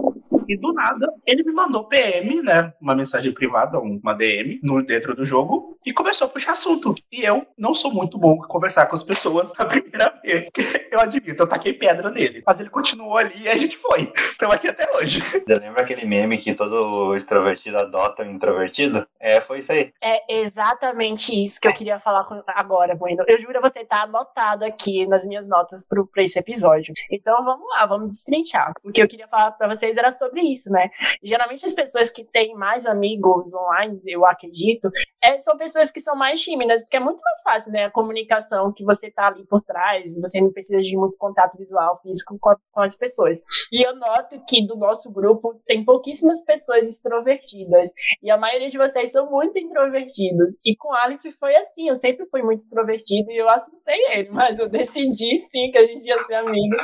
e 0.47 0.57
do 0.57 0.73
nada 0.73 1.07
ele 1.25 1.43
me 1.43 1.51
mandou 1.53 1.87
PM, 1.87 2.41
né, 2.41 2.73
uma 2.81 2.95
mensagem 2.95 3.33
privada, 3.33 3.79
uma 3.79 4.13
DM 4.13 4.59
no 4.63 4.83
dentro 4.85 5.15
do 5.15 5.25
jogo 5.25 5.77
e 5.85 5.93
começou 5.93 6.27
a 6.27 6.29
puxar 6.29 6.51
assunto. 6.53 6.95
E 7.11 7.23
eu 7.23 7.45
não 7.57 7.73
sou 7.73 7.93
muito 7.93 8.17
bom 8.17 8.33
em 8.35 8.47
conversar 8.47 8.85
com 8.87 8.95
as 8.95 9.03
pessoas 9.03 9.51
a 9.59 9.65
primeira 9.65 10.09
vez. 10.23 10.49
Eu 10.91 10.99
admito, 10.99 11.41
eu 11.43 11.47
taquei 11.47 11.73
pedra 11.73 12.09
nele, 12.09 12.43
mas 12.45 12.59
ele 12.59 12.69
continuou 12.69 13.17
ali 13.17 13.33
e 13.43 13.49
a 13.49 13.57
gente 13.57 13.75
foi. 13.77 14.11
Estamos 14.15 14.55
aqui 14.55 14.67
até 14.67 14.87
hoje. 14.97 15.21
Você 15.21 15.55
lembra 15.55 15.81
aquele 15.81 16.05
meme 16.05 16.37
que 16.37 16.53
todo 16.53 17.15
extrovertido 17.15 17.77
adota 17.77 18.23
um 18.23 18.31
introvertido? 18.31 19.05
É, 19.19 19.41
foi 19.41 19.59
isso 19.59 19.71
aí. 19.71 19.91
É 20.01 20.39
exatamente 20.41 21.31
isso 21.43 21.59
que 21.59 21.67
eu 21.67 21.73
queria 21.73 21.99
falar 21.99 22.23
com- 22.25 22.41
agora, 22.47 22.95
Bueno. 22.95 23.23
Eu 23.27 23.39
juro 23.39 23.59
você, 23.61 23.83
tá 23.85 24.03
anotado 24.03 24.63
aqui 24.65 25.05
nas 25.07 25.25
minhas 25.25 25.47
notas 25.47 25.85
pro, 25.87 26.05
pra 26.07 26.23
esse 26.23 26.37
episódio. 26.39 26.93
Então 27.11 27.43
vamos 27.43 27.67
lá, 27.69 27.85
vamos 27.85 28.09
destrinchar. 28.09 28.71
O 28.83 28.91
que 28.91 29.01
eu 29.01 29.07
queria 29.07 29.27
falar 29.27 29.51
pra 29.51 29.67
vocês 29.67 29.97
era 29.97 30.11
sobre 30.11 30.32
isso, 30.41 30.69
né? 30.71 30.89
Geralmente 31.23 31.65
as 31.65 31.73
pessoas 31.73 32.09
que 32.09 32.23
têm 32.23 32.53
mais 32.55 32.85
amigos 32.85 33.53
online, 33.53 33.97
eu 34.07 34.25
acredito, 34.25 34.89
é, 35.23 35.37
são 35.39 35.57
pessoas 35.57 35.91
que 35.91 36.01
são 36.01 36.15
mais 36.15 36.41
tímidas, 36.41 36.81
porque 36.81 36.97
é 36.97 36.99
muito 36.99 37.19
mais 37.21 37.41
fácil, 37.41 37.71
né? 37.71 37.85
A 37.85 37.91
comunicação 37.91 38.73
que 38.73 38.83
você 38.83 39.11
tá 39.11 39.27
ali 39.27 39.45
por 39.45 39.61
trás, 39.61 40.19
você 40.19 40.41
não 40.41 40.51
precisa 40.51 40.81
de 40.81 40.95
muito 40.95 41.15
contato 41.17 41.57
visual, 41.57 41.99
físico 42.01 42.37
com, 42.39 42.55
com 42.71 42.81
as 42.81 42.95
pessoas. 42.95 43.41
E 43.71 43.85
eu 43.85 43.95
noto 43.95 44.41
que 44.47 44.65
do 44.65 44.75
nosso 44.75 45.11
grupo 45.11 45.59
tem 45.65 45.83
pouquíssimas 45.83 46.43
pessoas 46.43 46.89
extrovertidas. 46.89 47.89
E 48.21 48.29
a 48.31 48.37
maioria 48.37 48.69
de 48.69 48.77
vocês 48.77 49.11
são 49.11 49.29
muito 49.29 49.57
introvertidos. 49.57 50.55
E 50.65 50.75
com 50.75 50.89
o 50.89 50.93
Aleph 50.93 51.23
foi 51.39 51.55
assim, 51.55 51.89
eu 51.89 51.95
sempre 51.95 52.25
fui 52.27 52.41
muito 52.41 52.61
extrovertido 52.61 53.31
e 53.31 53.37
eu 53.37 53.49
assustei 53.49 53.99
ele, 54.11 54.29
mas 54.31 54.57
eu 54.57 54.69
decidi 54.69 55.37
sim 55.37 55.71
que 55.71 55.77
a 55.77 55.85
gente 55.85 56.05
ia 56.05 56.23
ser 56.25 56.35
amigo. 56.35 56.75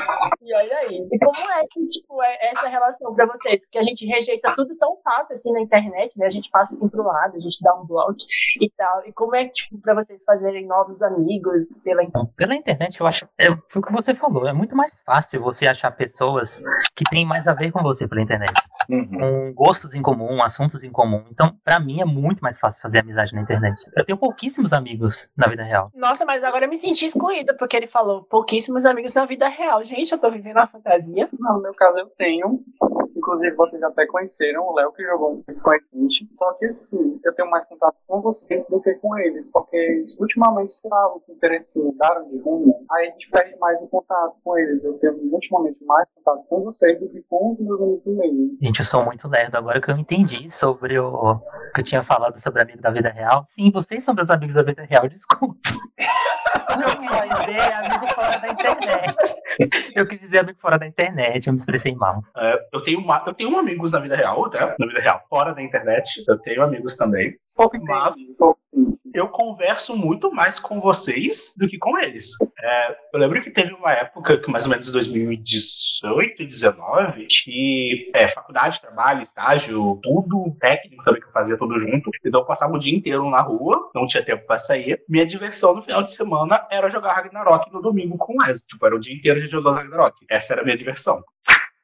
E 0.42 0.54
olha 0.56 0.78
aí. 0.78 1.08
E 1.12 1.20
como 1.20 1.52
é 1.52 1.62
que, 1.70 1.86
tipo, 1.88 2.22
é 2.24 2.52
essa 2.52 2.68
relação 2.68 3.14
pra 3.14 3.28
vocês, 3.40 3.66
que 3.66 3.78
a 3.78 3.84
gente 3.84 4.06
rejeita 4.06 4.54
tudo 4.56 4.76
tão 4.78 4.98
fácil 5.04 5.34
assim 5.34 5.52
na 5.52 5.62
internet, 5.62 6.18
né? 6.18 6.28
A 6.28 6.32
gente 6.32 6.50
passa 6.50 6.76
assim 6.76 6.88
pro 6.88 7.04
lado, 7.04 7.36
a 7.36 7.40
gente 7.40 7.62
dá 7.62 7.74
um 7.76 7.86
bloco 7.86 8.16
e 8.62 8.70
tal. 8.72 9.06
E 9.06 9.14
como 9.14 9.36
é 9.36 9.46
que, 9.46 9.54
tipo, 9.54 9.80
pra 9.80 9.94
vocês 9.94 10.24
fazerem 10.24 10.68
novos 10.68 11.02
amigos 11.02 11.70
pela 11.84 12.04
internet? 12.04 12.34
Pela 12.36 12.56
internet, 12.56 13.00
eu 13.00 13.08
acho. 13.08 13.28
É, 13.38 13.48
foi 13.70 13.82
o 13.82 13.86
que 13.86 13.92
você 13.92 14.14
falou, 14.14 14.48
é 14.48 14.54
muito 14.54 14.76
mais 14.76 15.02
fácil 15.02 15.42
você 15.42 15.68
achar 15.68 15.92
pessoas 15.92 16.62
que 16.96 17.04
têm 17.10 17.26
mais 17.26 17.48
a 17.48 17.54
ver 17.54 17.72
com 17.72 17.82
você 17.82 18.08
pela 18.08 18.22
internet. 18.22 18.54
Uhum. 18.90 19.08
Com 19.08 19.54
gostos 19.54 19.94
em 19.94 20.02
comum, 20.02 20.42
assuntos 20.44 20.84
em 20.84 20.92
comum. 20.92 21.24
Então, 21.32 21.56
pra 21.64 21.80
mim, 21.80 22.02
é 22.02 22.06
muito 22.06 22.42
mais 22.42 22.60
fácil 22.60 22.82
fazer 22.82 23.00
amizade 23.00 23.34
na 23.34 23.42
internet. 23.42 23.76
Eu 23.96 24.06
tenho 24.06 24.18
pouquíssimos 24.18 24.74
amigos 24.74 25.30
na 25.38 25.48
vida 25.48 25.64
real. 25.64 25.92
Nossa, 25.94 26.26
mas 26.26 26.44
agora 26.44 26.66
eu 26.66 26.70
me 26.70 26.78
senti 26.78 27.06
excluída, 27.06 27.56
porque 27.56 27.78
ele 27.78 27.88
falou 27.88 28.24
pouquíssimos 28.24 28.86
amigos 28.86 29.14
na 29.14 29.26
vida 29.26 29.48
real. 29.48 29.84
Gente, 29.84 30.12
eu 30.12 30.18
tô 30.18 30.30
vivendo 30.30 30.58
uma 30.58 30.68
fantasia. 30.68 31.30
Não, 31.40 31.56
no 31.56 31.62
meu 31.62 31.74
caso 31.74 32.00
eu 32.00 32.08
tenho. 32.18 32.64
Inclusive, 33.30 33.56
vocês 33.56 33.84
até 33.84 34.08
conheceram 34.08 34.64
o 34.64 34.74
Léo 34.74 34.92
que 34.92 35.04
jogou 35.04 35.34
um 35.34 35.54
com 35.62 35.70
a 35.70 35.78
gente. 35.94 36.28
Só 36.32 36.52
que 36.54 36.68
sim, 36.68 37.20
eu 37.24 37.32
tenho 37.36 37.48
mais 37.52 37.64
contato 37.64 37.96
com 38.08 38.22
vocês 38.22 38.66
do 38.68 38.82
que 38.82 38.96
com 38.96 39.16
eles, 39.20 39.52
porque 39.52 40.04
ultimamente, 40.20 40.74
sei 40.74 40.90
lá, 40.90 41.16
os 41.16 41.30
interesses 41.30 41.76
mudaram 41.80 42.28
de 42.28 42.40
rumo, 42.40 42.84
aí 42.92 43.08
a 43.08 43.12
gente 43.12 43.30
perde 43.30 43.56
mais 43.60 43.80
o 43.84 43.88
contato 43.88 44.36
com 44.44 44.58
eles. 44.58 44.84
Eu 44.84 44.98
tenho 44.98 45.14
ultimamente 45.32 45.86
mais 45.86 46.10
contato 46.10 46.44
com 46.48 46.64
vocês 46.64 47.00
do 47.00 47.08
que 47.08 47.22
com 47.30 47.54
os 47.54 47.60
meus 47.60 47.80
amigos 47.80 48.18
mesmo. 48.18 48.58
Gente, 48.64 48.80
eu 48.80 48.86
sou 48.86 49.06
muito 49.06 49.28
lerdo. 49.28 49.58
Agora 49.58 49.80
que 49.80 49.92
eu 49.92 49.98
entendi 49.98 50.50
sobre 50.50 50.98
o 50.98 51.40
que 51.76 51.82
eu 51.82 51.84
tinha 51.84 52.02
falado 52.02 52.42
sobre 52.42 52.64
amigo 52.64 52.82
da 52.82 52.90
vida 52.90 53.10
real. 53.10 53.44
Sim, 53.46 53.70
vocês 53.70 54.04
são 54.04 54.16
meus 54.16 54.32
amigos 54.32 54.56
da 54.56 54.64
vida 54.64 54.82
real, 54.82 55.08
desculpa. 55.08 55.56
Eu 56.80 56.88
quis 56.88 57.40
dizer 57.50 57.74
amigo 57.74 58.08
fora 58.14 58.38
da 58.38 58.48
internet. 58.48 59.16
Eu 59.96 60.08
quis 60.08 60.20
dizer 60.20 60.40
amigo 60.40 60.60
fora 60.60 60.80
da 60.80 60.88
internet, 60.88 61.48
eu 61.48 61.54
me 61.54 61.60
expressei 61.60 61.94
mal. 61.96 62.24
É, 62.38 62.68
eu, 62.74 62.82
tenho 62.84 63.00
uma, 63.00 63.19
eu 63.28 63.34
tenho 63.34 63.58
amigos 63.58 63.92
na 63.92 64.00
vida 64.00 64.16
real, 64.16 64.46
até, 64.46 64.76
na 64.80 64.88
vida 64.88 65.00
real, 65.00 65.22
fora 65.30 65.54
da 65.54 65.62
internet. 65.62 66.24
Eu 66.28 66.38
tenho 66.40 66.62
amigos 66.64 66.96
também. 66.96 67.36
Pouco 67.56 67.78
Mas- 67.86 68.16
eu 69.14 69.28
converso 69.28 69.98
muito 69.98 70.32
mais 70.32 70.60
com 70.60 70.80
vocês 70.80 71.52
do 71.58 71.68
que 71.68 71.78
com 71.80 71.98
eles. 71.98 72.28
É, 72.62 72.92
eu 73.14 73.20
lembro 73.20 73.42
que 73.44 73.50
teve 73.50 73.74
uma 73.74 73.92
época, 73.92 74.38
que 74.40 74.50
mais 74.52 74.66
ou 74.66 74.70
menos 74.72 74.92
2018, 74.92 76.38
2019, 76.38 77.26
que 77.28 78.12
é, 78.14 78.28
faculdade, 78.28 78.80
trabalho, 78.80 79.22
estágio, 79.24 80.00
tudo 80.04 80.56
técnico 80.60 81.04
também 81.04 81.20
que 81.22 81.28
eu 81.28 81.32
fazia 81.32 81.58
tudo 81.58 81.78
junto. 81.78 82.12
Então 82.24 82.42
eu 82.42 82.46
passava 82.46 82.74
o 82.74 82.80
dia 82.80 82.96
inteiro 82.96 83.28
na 83.30 83.42
rua, 83.42 83.90
não 83.96 84.06
tinha 84.06 84.24
tempo 84.24 84.46
pra 84.46 84.60
sair. 84.60 85.02
Minha 85.10 85.26
diversão 85.26 85.76
no 85.76 85.82
final 85.82 86.04
de 86.04 86.12
semana 86.14 86.66
era 86.72 86.90
jogar 86.90 87.14
Ragnarok 87.14 87.72
no 87.74 87.82
domingo 87.82 88.18
com 88.18 88.34
o 88.34 88.42
Wes. 88.42 88.64
Tipo, 88.64 88.86
era 88.86 88.96
o 88.96 89.00
dia 89.00 89.16
inteiro 89.16 89.46
jogando 89.48 89.76
Ragnarok. 89.78 90.24
Essa 90.30 90.54
era 90.54 90.62
a 90.62 90.66
minha 90.66 90.78
diversão. 90.78 91.24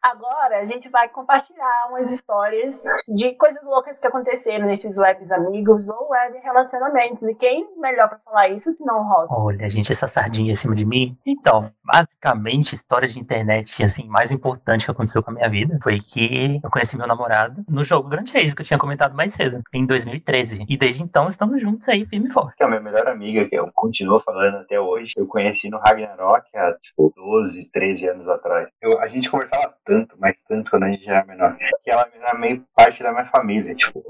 Agora 0.06 0.60
a 0.60 0.66
gente 0.66 0.88
vai 0.90 1.10
compartilhar 1.10 1.88
umas 1.90 2.12
histórias 2.12 2.84
de 3.08 3.34
coisas 3.34 3.64
loucas 3.64 3.98
que 3.98 4.06
aconteceram 4.06 4.68
nesses 4.68 5.00
webs 5.00 5.32
amigos 5.32 5.90
ou 5.90 6.10
web 6.12 6.38
relacionamentos. 6.44 7.24
E 7.24 7.34
quem 7.34 7.68
melhor 7.78 8.10
pra 8.10 8.20
falar 8.20 8.50
isso 8.50 8.72
se 8.72 8.86
não 8.86 9.00
o 9.00 9.04
Rosa? 9.04 9.28
Olha, 9.32 9.68
gente, 9.68 9.92
essa 9.92 10.08
sardinha 10.08 10.52
em 10.52 10.56
cima 10.56 10.76
de 10.76 10.86
mim. 10.86 11.18
Então, 11.26 11.72
basicamente, 11.84 12.76
história 12.76 13.08
de 13.08 13.20
internet, 13.20 13.84
assim, 13.84 14.08
mais 14.08 14.32
importante 14.32 14.86
que 14.86 14.92
aconteceu 14.92 15.24
com 15.24 15.32
a 15.32 15.34
minha 15.34 15.50
vida 15.50 15.80
foi 15.82 15.98
que 15.98 16.60
eu 16.64 16.70
conheci 16.70 16.96
meu 16.96 17.08
namorado 17.08 17.64
no 17.68 17.84
jogo 17.84 18.08
Grand 18.08 18.28
Chase, 18.28 18.56
que 18.56 18.62
eu 18.62 18.66
tinha 18.66 18.78
comentado 18.78 19.16
mais 19.16 19.34
cedo, 19.34 19.62
em 19.74 19.88
2013. 19.88 20.66
E 20.70 20.78
desde 20.78 21.02
então 21.02 21.28
estamos 21.30 21.60
juntos 21.60 21.90
aí, 21.90 22.06
firme 22.06 22.30
e 22.30 22.32
forte. 22.32 22.56
Que 22.58 22.64
é 22.64 22.68
a 22.68 22.70
minha 22.70 22.82
melhor 22.82 23.08
amiga, 23.08 23.50
que 23.50 23.56
eu 23.56 23.72
continuo 23.74 24.20
falando 24.20 24.58
até 24.58 24.80
hoje. 24.80 25.14
Eu 25.18 25.26
conheci 25.26 25.68
no 25.68 25.80
Ragnarok 25.80 26.46
há, 26.56 26.74
tipo, 26.80 27.12
12, 27.16 27.66
13 27.74 28.08
anos 28.08 28.28
atrás. 28.30 28.68
Eu- 28.80 29.00
a 29.02 29.08
gente 29.08 29.32
conversava 29.32 29.74
tanto, 29.86 30.18
mas 30.20 30.36
tanto 30.48 30.70
quando 30.70 30.84
a 30.84 30.90
gente 30.90 31.08
era 31.08 31.26
menor, 31.26 31.58
que 31.84 31.90
ela 31.90 32.08
era 32.14 32.38
meio 32.38 32.64
parte 32.76 33.02
da 33.02 33.12
minha 33.12 33.26
família. 33.26 33.76
Tipo, 33.76 34.04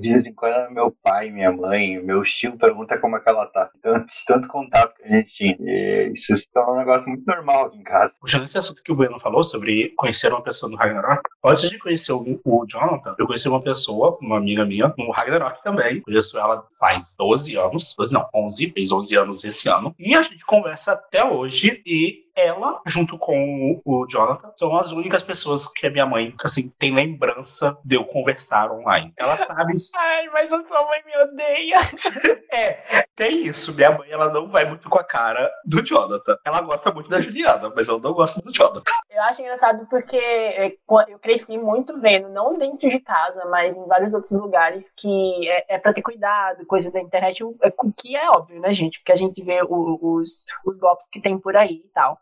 de 0.00 0.08
vez 0.08 0.26
em 0.26 0.34
quando, 0.34 0.70
meu 0.70 0.90
pai, 1.02 1.30
minha 1.30 1.52
mãe, 1.52 2.00
meu 2.00 2.22
tio 2.22 2.56
pergunta 2.56 2.98
como 2.98 3.16
é 3.16 3.20
que 3.20 3.28
ela 3.28 3.46
tá. 3.46 3.70
Tanto, 3.82 4.12
tanto 4.26 4.48
contato 4.48 4.94
que 4.96 5.04
a 5.04 5.08
gente 5.08 5.32
tinha. 5.32 5.56
E 5.60 6.12
isso 6.12 6.34
se 6.34 6.52
tornou 6.52 6.74
um 6.74 6.78
negócio 6.78 7.08
muito 7.08 7.24
normal 7.26 7.66
aqui 7.66 7.78
em 7.78 7.82
casa. 7.82 8.14
Puxando 8.20 8.44
esse 8.44 8.58
assunto 8.58 8.82
que 8.82 8.92
o 8.92 8.96
Bueno 8.96 9.18
falou 9.18 9.42
sobre 9.42 9.92
conhecer 9.96 10.32
uma 10.32 10.42
pessoa 10.42 10.70
no 10.70 10.76
Ragnarok, 10.76 11.22
antes 11.44 11.70
de 11.70 11.78
conhecer 11.78 12.12
o, 12.12 12.40
o 12.44 12.66
Jonathan, 12.66 13.14
eu 13.18 13.26
conheci 13.26 13.48
uma 13.48 13.62
pessoa, 13.62 14.18
uma 14.20 14.38
amiga 14.38 14.64
minha, 14.64 14.92
no 14.96 15.10
Ragnarok 15.10 15.62
também. 15.62 16.00
Conheço 16.02 16.38
ela 16.38 16.66
faz 16.78 17.14
12 17.18 17.56
anos, 17.56 17.94
12 17.96 18.14
não, 18.14 18.28
11, 18.34 18.70
fez 18.70 18.92
11 18.92 19.16
anos 19.16 19.44
esse 19.44 19.68
ano. 19.68 19.94
E 19.98 20.14
a 20.14 20.22
gente 20.22 20.44
conversa 20.44 20.92
até 20.92 21.24
hoje 21.24 21.82
e 21.86 22.24
ela, 22.36 22.80
junto 22.86 23.16
com 23.16 23.80
o 23.84 24.06
Jonathan, 24.08 24.50
são 24.56 24.76
as 24.76 24.90
únicas 24.90 25.22
pessoas 25.22 25.63
que 25.72 25.86
a 25.86 25.90
minha 25.90 26.06
mãe, 26.06 26.34
assim, 26.42 26.70
tem 26.78 26.94
lembrança 26.94 27.76
de 27.84 27.96
eu 27.96 28.04
conversar 28.04 28.70
online. 28.70 29.12
Ela 29.16 29.36
sabe 29.36 29.74
isso. 29.74 29.92
Ai, 29.98 30.28
mas 30.32 30.52
a 30.52 30.62
sua 30.62 30.86
mãe 30.86 31.00
me 31.04 31.16
odeia. 31.22 31.78
É, 32.54 33.04
tem 33.16 33.46
isso. 33.46 33.74
Minha 33.74 33.90
mãe, 33.90 34.08
ela 34.08 34.28
não 34.28 34.48
vai 34.48 34.64
muito 34.64 34.88
com 34.88 34.96
a 34.96 35.02
cara 35.02 35.50
do 35.64 35.84
Jonathan. 35.84 36.36
Ela 36.44 36.60
gosta 36.60 36.92
muito 36.92 37.10
da 37.10 37.20
Juliana, 37.20 37.72
mas 37.74 37.88
ela 37.88 37.98
não 37.98 38.12
gosta 38.12 38.40
do 38.40 38.52
Jonathan. 38.54 38.92
Eu 39.14 39.22
acho 39.22 39.40
engraçado 39.42 39.86
porque 39.88 40.16
é, 40.16 40.72
eu 41.08 41.18
cresci 41.20 41.56
muito 41.56 42.00
vendo, 42.00 42.28
não 42.30 42.58
dentro 42.58 42.88
de 42.88 42.98
casa, 42.98 43.44
mas 43.48 43.76
em 43.76 43.86
vários 43.86 44.12
outros 44.12 44.32
lugares, 44.38 44.92
que 44.96 45.48
é, 45.48 45.76
é 45.76 45.78
pra 45.78 45.92
ter 45.92 46.02
cuidado, 46.02 46.66
coisa 46.66 46.90
da 46.90 47.00
internet, 47.00 47.44
o- 47.44 47.54
é- 47.62 47.70
que 48.00 48.16
é 48.16 48.28
óbvio, 48.30 48.60
né, 48.60 48.74
gente? 48.74 48.98
Porque 48.98 49.12
a 49.12 49.16
gente 49.16 49.40
vê 49.44 49.62
o- 49.62 49.98
os, 50.02 50.46
os 50.66 50.78
golpes 50.78 51.06
que 51.08 51.20
tem 51.20 51.38
por 51.38 51.56
aí 51.56 51.76
e 51.84 51.88
tal. 51.94 52.18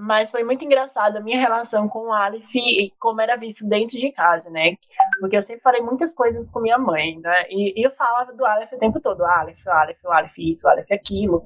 Mas 0.00 0.30
foi 0.30 0.44
muito 0.44 0.64
engraçado 0.64 1.16
a 1.16 1.20
minha 1.20 1.40
relação 1.40 1.88
com 1.88 2.08
o 2.08 2.12
Aleph 2.12 2.54
e 2.54 2.92
como 3.00 3.20
era 3.20 3.36
visto 3.36 3.68
dentro 3.68 3.98
de 3.98 4.12
casa, 4.12 4.48
né? 4.48 4.76
Porque 5.18 5.36
eu 5.36 5.42
sempre 5.42 5.62
falei 5.62 5.80
muitas 5.82 6.14
coisas 6.14 6.48
com 6.50 6.60
minha 6.60 6.78
mãe, 6.78 7.18
né? 7.18 7.46
E, 7.50 7.80
e 7.80 7.84
eu 7.84 7.90
falava 7.92 8.32
do 8.32 8.44
Aleph 8.46 8.72
o 8.72 8.78
tempo 8.78 9.00
todo, 9.00 9.24
Aleph, 9.24 9.66
Aleph, 9.66 10.04
Aleph 10.06 10.38
isso, 10.38 10.68
Aleph 10.68 10.92
aquilo. 10.92 11.42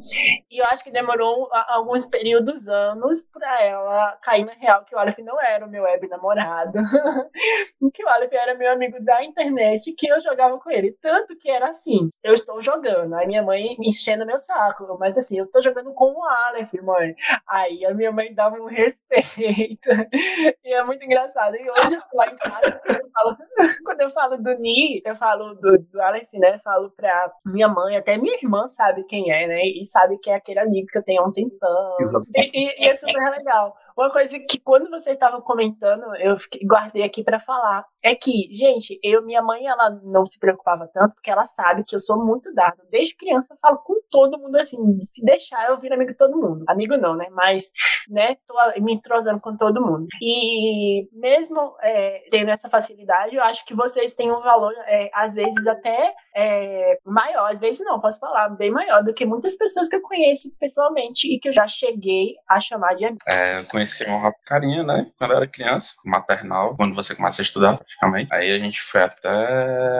E 0.51 0.59
eu 0.61 0.67
acho 0.67 0.85
que 0.85 0.91
demorou 0.91 1.49
alguns 1.69 2.05
períodos, 2.07 2.69
anos, 2.69 3.23
pra 3.23 3.63
ela 3.65 4.13
cair 4.23 4.45
na 4.45 4.53
real 4.53 4.85
que 4.91 4.97
o 4.97 4.99
Aleph 4.99 5.19
não 5.21 5.41
era 5.41 5.65
o 5.65 5.71
meu 5.71 5.85
web 5.85 6.09
namorado. 6.09 6.73
que 7.95 8.05
o 8.05 8.09
Aleph 8.09 8.33
era 8.33 8.55
meu 8.55 8.71
amigo 8.73 9.03
da 9.03 9.23
internet, 9.25 9.93
que 9.97 10.09
eu 10.11 10.21
jogava 10.21 10.59
com 10.59 10.71
ele. 10.71 10.93
Tanto 11.01 11.37
que 11.39 11.51
era 11.51 11.69
assim, 11.69 12.11
eu 12.25 12.33
estou 12.35 12.61
jogando, 12.61 13.15
aí 13.15 13.27
minha 13.27 13.43
mãe 13.43 13.77
me 13.79 13.89
enchendo 13.89 14.27
meu 14.27 14.39
saco, 14.39 14.97
mas 14.99 15.17
assim, 15.17 15.39
eu 15.39 15.51
tô 15.51 15.63
jogando 15.63 15.93
com 15.95 16.13
o 16.13 16.25
Aleph, 16.25 16.73
mãe. 16.83 17.15
Aí 17.49 17.85
a 17.87 17.95
minha 17.95 18.11
mãe 18.13 18.35
dava 18.35 18.57
um 18.57 18.67
respeito. 18.67 19.89
E 20.65 20.73
é 20.75 20.85
muito 20.85 21.05
engraçado. 21.05 21.57
E 21.57 21.71
hoje 21.71 21.99
lá 22.15 22.27
em 22.27 22.37
casa, 22.37 22.81
quando 22.85 23.01
eu 23.01 23.11
falo, 23.13 23.37
quando 23.85 24.01
eu 24.01 24.11
falo 24.11 24.37
do 24.39 24.55
Ni, 24.59 25.01
eu 25.05 25.17
falo 25.17 25.55
do, 25.55 25.79
do 25.79 26.03
Aleph, 26.03 26.29
né? 26.35 26.57
Eu 26.57 26.61
falo 26.61 26.91
pra 26.91 27.33
minha 27.47 27.69
mãe, 27.69 27.97
até 27.97 28.17
minha 28.17 28.37
irmã 28.37 28.67
sabe 28.69 29.05
quem 29.05 29.31
é, 29.33 29.47
né? 29.47 29.61
E 29.65 29.85
sabe 29.87 30.19
que 30.19 30.31
é 30.31 30.35
aquele 30.35 30.59
amigo 30.61 30.87
que 30.89 30.99
eu 30.99 31.03
tenho 31.03 31.23
há 31.23 31.27
um 31.27 31.33
tempão. 31.33 31.97
E, 32.37 32.51
e- 32.55 32.85
e 32.85 32.89
é 32.89 32.97
super 32.97 33.31
legal. 33.31 33.75
Uma 34.01 34.11
coisa 34.11 34.39
que 34.41 34.59
quando 34.59 34.89
vocês 34.89 35.15
estavam 35.15 35.43
comentando, 35.43 36.03
eu 36.17 36.35
guardei 36.65 37.03
aqui 37.03 37.23
pra 37.23 37.39
falar, 37.39 37.85
é 38.03 38.15
que, 38.15 38.49
gente, 38.55 38.99
eu, 39.03 39.25
minha 39.25 39.43
mãe, 39.43 39.67
ela 39.67 39.91
não 40.03 40.25
se 40.25 40.39
preocupava 40.39 40.89
tanto, 40.93 41.15
porque 41.15 41.31
ela 41.31 41.45
sabe 41.45 41.85
que 41.85 41.95
eu 41.95 41.99
sou 41.99 42.25
muito 42.25 42.53
dada. 42.55 42.77
Desde 42.91 43.17
criança 43.17 43.53
eu 43.53 43.59
falo 43.61 43.79
com 43.79 43.95
todo 44.11 44.39
mundo 44.39 44.57
assim, 44.57 44.79
se 45.05 45.25
deixar 45.25 45.69
eu 45.69 45.79
viro 45.79 45.95
amigo 45.95 46.11
de 46.11 46.17
todo 46.17 46.37
mundo. 46.37 46.65
Amigo 46.69 46.97
não, 46.97 47.15
né? 47.15 47.27
Mas, 47.31 47.71
né, 48.09 48.37
tô 48.47 48.55
me 48.83 48.95
entrosando 48.95 49.41
com 49.41 49.57
todo 49.57 49.85
mundo. 49.85 50.07
E 50.21 51.09
mesmo 51.13 51.77
é, 51.83 52.23
tendo 52.31 52.51
essa 52.51 52.69
facilidade, 52.69 53.37
eu 53.37 53.43
acho 53.43 53.65
que 53.65 53.75
vocês 53.75 54.15
têm 54.15 54.31
um 54.31 54.41
valor, 54.41 54.73
é, 54.87 55.11
às 55.15 55.35
vezes, 55.35 55.67
até 55.67 56.15
é, 56.35 56.99
maior, 57.05 57.51
às 57.51 57.61
vezes 57.61 57.85
não, 57.85 58.01
posso 58.01 58.19
falar, 58.19 58.49
bem 58.51 58.71
maior 58.71 59.03
do 59.03 59.13
que 59.13 59.27
muitas 59.27 59.57
pessoas 59.57 59.89
que 59.89 59.97
eu 59.97 60.03
conheço 60.03 60.51
pessoalmente 60.59 61.33
e 61.33 61.39
que 61.39 61.49
eu 61.49 61.53
já 61.53 61.67
cheguei 61.67 62.35
a 62.49 62.61
chamar 62.61 62.95
de 62.95 63.05
amigo. 63.05 63.21
É, 63.27 63.59
eu 63.59 63.67
conheci 63.67 64.05
uma 64.07 64.33
carinha, 64.47 64.83
né? 64.83 65.11
Quando 65.19 65.33
eu 65.33 65.37
era 65.37 65.47
criança, 65.47 65.97
maternal, 66.07 66.77
quando 66.77 66.95
você 66.95 67.15
começa 67.15 67.43
a 67.43 67.45
estudar, 67.45 67.81
praticamente. 67.91 68.29
Aí 68.33 68.51
a 68.53 68.57
gente 68.57 68.81
foi 68.81 69.03
até 69.03 69.29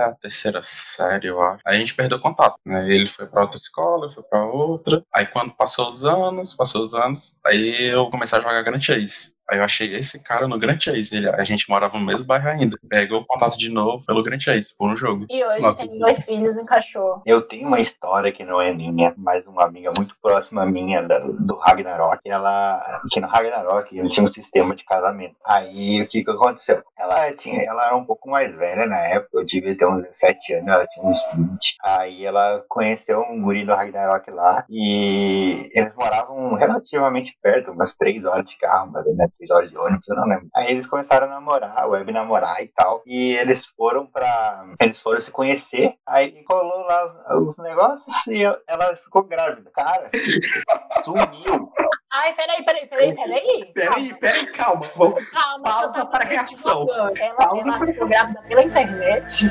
a 0.05 0.15
terceira 0.21 0.61
série, 0.63 1.29
eu 1.29 1.41
acho. 1.43 1.61
Aí 1.67 1.77
a 1.77 1.79
gente 1.79 1.95
perdeu 1.95 2.21
contato, 2.21 2.57
né? 2.65 2.89
Ele 2.89 3.09
foi 3.09 3.27
pra 3.27 3.43
outra 3.43 3.57
escola, 3.57 4.07
eu 4.07 4.11
fui 4.11 4.23
pra 4.25 4.45
outra. 4.45 5.03
Aí 5.15 5.27
quando 5.27 5.53
passou 5.55 5.89
os 5.89 6.05
anos, 6.05 6.55
passou 6.55 6.83
os 6.83 6.95
anos, 6.95 7.41
aí 7.47 7.91
eu 7.93 8.09
comecei 8.11 8.39
a 8.39 8.43
jogar 8.43 8.63
Grand 8.63 8.81
Chase. 8.81 9.37
Aí 9.51 9.59
eu 9.59 9.65
achei 9.65 9.95
esse 9.95 10.23
cara 10.25 10.47
no 10.47 10.59
Grand 10.59 10.79
Chase. 10.81 11.17
Ele, 11.17 11.29
a 11.29 11.45
gente 11.45 11.69
morava 11.69 11.99
no 11.99 12.05
mesmo 12.07 12.27
bairro 12.27 12.49
ainda. 12.49 12.77
Pegou 12.89 13.21
o 13.21 13.27
contato 13.27 13.57
de 13.59 13.69
novo 13.71 14.05
pelo 14.07 14.23
Grand 14.23 14.39
Chase, 14.41 14.75
por 14.79 14.91
um 14.91 14.97
jogo. 14.97 15.27
E 15.29 15.45
hoje 15.45 15.61
Nossa, 15.63 15.81
tem 15.81 15.89
sim. 15.89 15.99
dois 16.01 16.19
filhos 16.25 16.57
e 16.57 16.61
um 16.61 16.65
cachorro. 16.67 17.23
Eu 17.27 17.43
tenho 17.43 17.67
uma 17.67 17.81
história 17.81 18.31
que 18.33 18.45
não 18.45 18.61
é 18.61 18.73
minha, 18.73 19.13
mas 19.17 19.47
uma 19.47 19.65
amiga 19.65 19.93
muito 19.97 20.15
próxima 20.23 20.65
minha 20.67 21.03
da- 21.03 21.19
do 21.19 21.57
Ragnarok. 21.57 22.21
Ela, 22.25 23.01
que 23.11 23.21
no 23.21 23.27
Ragnarok 23.29 23.97
eles 23.99 24.13
tinham 24.13 24.25
um 24.27 24.29
sistema 24.29 24.75
de 24.77 24.85
casamento. 24.85 25.35
Aí 25.45 26.01
o 26.03 26.09
que 26.09 26.23
que 26.25 26.31
aconteceu? 26.31 26.83
Ela 26.99 27.33
tinha, 27.33 27.63
ela 27.63 27.87
era 27.87 27.97
um 27.97 28.05
pouco 28.05 28.31
mais 28.31 28.55
velha 28.55 28.87
na 28.87 28.99
época, 28.99 29.31
eu 29.41 29.45
devia 29.47 29.77
ter 29.77 29.87
uns 29.87 30.03
17 30.03 30.55
anos, 30.55 30.69
ela 30.69 30.87
tinha 30.87 31.07
uns 31.07 31.19
20. 31.35 31.77
Aí 31.83 32.25
ela 32.25 32.65
conheceu 32.69 33.21
um 33.23 33.41
guri 33.43 33.65
do 33.65 33.75
Ragnarok 33.75 34.31
lá 34.31 34.65
e 34.69 35.71
eles 35.75 35.95
moravam 35.95 36.55
relativamente 36.55 37.33
perto, 37.43 37.73
umas 37.73 37.95
3 37.97 38.25
horas 38.25 38.47
de 38.47 38.57
carro, 38.59 38.91
mais 38.93 39.07
ou 39.07 39.15
menos. 39.17 39.33
Episódio 39.41 39.71
de 39.71 39.79
ônibus, 39.79 40.07
eu 40.09 40.17
não 40.17 40.27
lembro. 40.27 40.49
Aí 40.55 40.73
eles 40.73 40.87
começaram 40.87 41.27
a 41.27 41.31
namorar, 41.31 41.89
web 41.89 42.13
namorar 42.13 42.63
e 42.63 42.69
tal. 42.69 43.03
E 43.07 43.35
eles 43.37 43.67
foram 43.67 44.07
pra. 44.07 44.65
Eles 44.81 45.01
foram 45.01 45.21
se 45.21 45.31
conhecer. 45.31 45.95
Aí 46.07 46.43
colou 46.45 46.83
lá 46.83 47.39
os 47.41 47.57
negócios 47.57 48.27
e 48.27 48.43
ela 48.45 48.97
ficou 48.97 49.23
grávida. 49.25 49.71
Cara, 49.75 50.11
sumiu. 51.05 51.73
Ai, 52.13 52.35
peraí, 52.35 52.65
peraí, 52.65 52.87
peraí, 52.89 53.15
peraí. 53.15 53.73
Peraí, 53.73 54.15
peraí, 54.19 54.47
calma. 54.53 54.91
Vamos... 54.97 55.25
Calma, 55.31 55.63
Pausa 55.63 56.07
para 56.07 56.25
reação. 56.25 56.87
Ela, 56.91 57.35
Pausa 57.37 57.69
ela 57.69 57.79
para 57.79 57.93
ficou 57.93 58.09
grávida 58.09 58.43
pela 58.49 58.63
internet. 58.65 59.47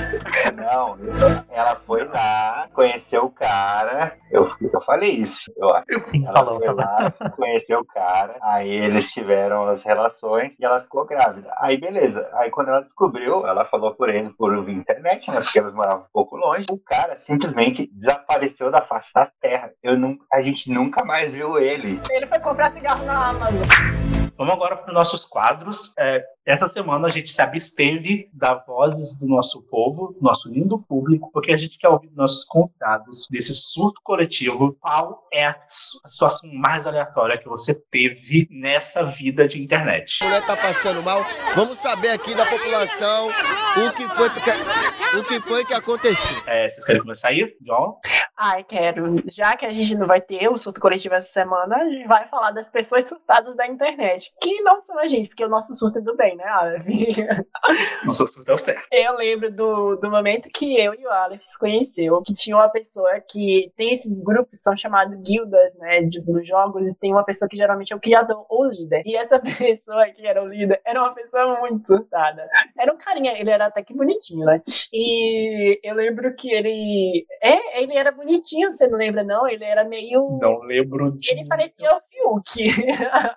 Não, 0.55 0.97
ela 1.49 1.75
foi 1.87 2.03
lá, 2.03 2.67
conheceu 2.73 3.25
o 3.25 3.31
cara. 3.31 4.17
Eu, 4.29 4.51
eu 4.73 4.81
falei 4.81 5.11
isso, 5.11 5.51
eu 5.55 5.69
acho. 5.73 5.85
Sim, 6.03 6.25
Ela 6.25 6.33
falou, 6.33 6.57
foi 6.57 6.67
falou. 6.67 6.81
lá, 6.83 7.11
conheceu 7.35 7.79
o 7.79 7.85
cara, 7.85 8.37
aí 8.41 8.69
eles 8.69 9.11
tiveram 9.11 9.63
as 9.65 9.81
relações 9.83 10.51
e 10.59 10.65
ela 10.65 10.81
ficou 10.81 11.05
grávida. 11.05 11.49
Aí 11.59 11.77
beleza, 11.77 12.29
aí 12.33 12.49
quando 12.51 12.69
ela 12.69 12.81
descobriu, 12.81 13.47
ela 13.47 13.65
falou 13.65 13.95
por 13.95 14.09
ele 14.09 14.29
por 14.37 14.63
via 14.65 14.75
internet, 14.75 15.31
né? 15.31 15.39
Porque 15.39 15.59
eles 15.59 15.73
moravam 15.73 16.03
um 16.03 16.11
pouco 16.11 16.35
longe. 16.35 16.65
O 16.71 16.77
cara 16.77 17.19
simplesmente 17.25 17.89
desapareceu 17.93 18.69
da 18.69 18.81
face 18.81 19.13
da 19.13 19.31
terra. 19.41 19.71
Eu 19.81 19.97
não, 19.97 20.17
a 20.31 20.41
gente 20.41 20.69
nunca 20.69 21.05
mais 21.05 21.31
viu 21.31 21.57
ele. 21.57 22.01
Ele 22.09 22.27
foi 22.27 22.39
comprar 22.49 22.71
cigarro 22.71 23.05
na 23.05 23.29
Amazon. 23.29 24.08
Vamos 24.39 24.53
agora 24.53 24.77
para 24.77 24.87
os 24.87 24.93
nossos 24.93 25.25
quadros. 25.25 25.91
É, 25.99 26.23
essa 26.45 26.65
semana 26.65 27.07
a 27.07 27.11
gente 27.11 27.29
se 27.29 27.41
absteve 27.41 28.29
da 28.33 28.53
vozes 28.53 29.19
do 29.19 29.27
nosso 29.27 29.61
povo, 29.63 30.13
do 30.13 30.21
nosso 30.21 30.49
lindo 30.49 30.79
público, 30.79 31.29
porque 31.33 31.51
a 31.51 31.57
gente 31.57 31.77
quer 31.77 31.89
ouvir 31.89 32.07
dos 32.07 32.15
nossos 32.15 32.45
convidados 32.45 33.27
desse 33.29 33.53
surto 33.53 33.99
coletivo. 34.01 34.77
Qual 34.79 35.27
é 35.33 35.47
a 35.47 35.55
situação 35.67 36.49
mais 36.53 36.87
aleatória 36.87 37.37
que 37.37 37.49
você 37.49 37.75
teve 37.91 38.47
nessa 38.49 39.03
vida 39.03 39.45
de 39.45 39.61
internet? 39.61 40.19
A 40.21 40.27
mulher 40.27 40.45
tá 40.47 40.55
passando 40.55 41.03
mal. 41.03 41.21
Vamos 41.53 41.77
saber 41.77 42.11
aqui 42.11 42.33
da 42.33 42.45
população 42.45 43.27
o 43.27 43.91
que 43.91 44.07
foi 44.07 44.29
que, 44.29 45.17
o 45.17 45.23
que, 45.25 45.41
foi 45.41 45.65
que 45.65 45.73
aconteceu. 45.73 46.37
É, 46.47 46.69
vocês 46.69 46.85
querem 46.85 47.01
começar 47.01 47.27
aí, 47.27 47.57
John? 47.59 47.99
Ai, 48.37 48.63
quero. 48.63 49.21
Já 49.27 49.57
que 49.57 49.65
a 49.65 49.73
gente 49.73 49.93
não 49.95 50.07
vai 50.07 50.21
ter 50.21 50.47
o 50.47 50.57
surto 50.57 50.79
coletivo 50.79 51.13
essa 51.13 51.27
semana, 51.27 51.75
a 51.75 51.89
gente 51.89 52.07
vai 52.07 52.25
falar 52.29 52.51
das 52.51 52.69
pessoas 52.69 53.07
surtadas 53.07 53.53
da 53.57 53.67
internet. 53.67 54.28
Que 54.41 54.61
não 54.61 54.79
são 54.79 54.97
a 54.99 55.07
gente, 55.07 55.29
porque 55.29 55.45
o 55.45 55.49
nosso 55.49 55.73
surto 55.73 55.99
é 55.99 56.01
do 56.01 56.15
bem, 56.15 56.35
né, 56.35 56.45
Aleph? 56.45 56.85
Nossa, 58.05 58.25
surto 58.25 58.51
é 58.51 58.53
o 58.53 58.57
certo. 58.57 58.87
Eu 58.91 59.15
lembro 59.15 59.51
do, 59.51 59.95
do 59.95 60.09
momento 60.09 60.49
que 60.53 60.79
eu 60.79 60.93
e 60.93 61.05
o 61.05 61.09
Aleph 61.09 61.41
se 61.45 61.59
conheceu, 61.59 62.21
que 62.21 62.33
tinha 62.33 62.55
uma 62.55 62.69
pessoa 62.69 63.19
que 63.19 63.71
tem 63.75 63.91
esses 63.91 64.21
grupos 64.23 64.61
são 64.61 64.77
chamados 64.77 65.19
guildas, 65.21 65.73
né, 65.75 66.01
de, 66.03 66.21
nos 66.21 66.47
jogos, 66.47 66.87
e 66.87 66.97
tem 66.97 67.11
uma 67.11 67.23
pessoa 67.23 67.49
que 67.49 67.57
geralmente 67.57 67.93
é 67.93 67.95
o 67.95 67.99
criador 67.99 68.45
ou 68.49 68.65
líder. 68.65 69.03
E 69.05 69.15
essa 69.15 69.39
pessoa 69.39 70.05
que 70.09 70.25
era 70.25 70.43
o 70.43 70.47
líder 70.47 70.81
era 70.85 71.01
uma 71.01 71.13
pessoa 71.13 71.59
muito 71.59 71.85
surtada. 71.85 72.47
Era 72.77 72.93
um 72.93 72.97
carinha, 72.97 73.33
ele 73.37 73.49
era 73.49 73.67
até 73.67 73.83
que 73.83 73.93
bonitinho, 73.93 74.45
né? 74.45 74.61
E 74.93 75.79
eu 75.83 75.95
lembro 75.95 76.33
que 76.35 76.51
ele. 76.51 77.25
É, 77.41 77.81
ele 77.81 77.97
era 77.97 78.11
bonitinho, 78.11 78.69
você 78.69 78.87
não 78.87 78.97
lembra, 78.97 79.23
não? 79.23 79.47
Ele 79.47 79.63
era 79.63 79.83
meio. 79.83 80.39
Não 80.41 80.59
lembro 80.59 81.11
de. 81.11 81.31
Ele 81.31 81.47
parecia 81.47 81.95
o 81.95 82.01
Fiuk. 82.09 82.69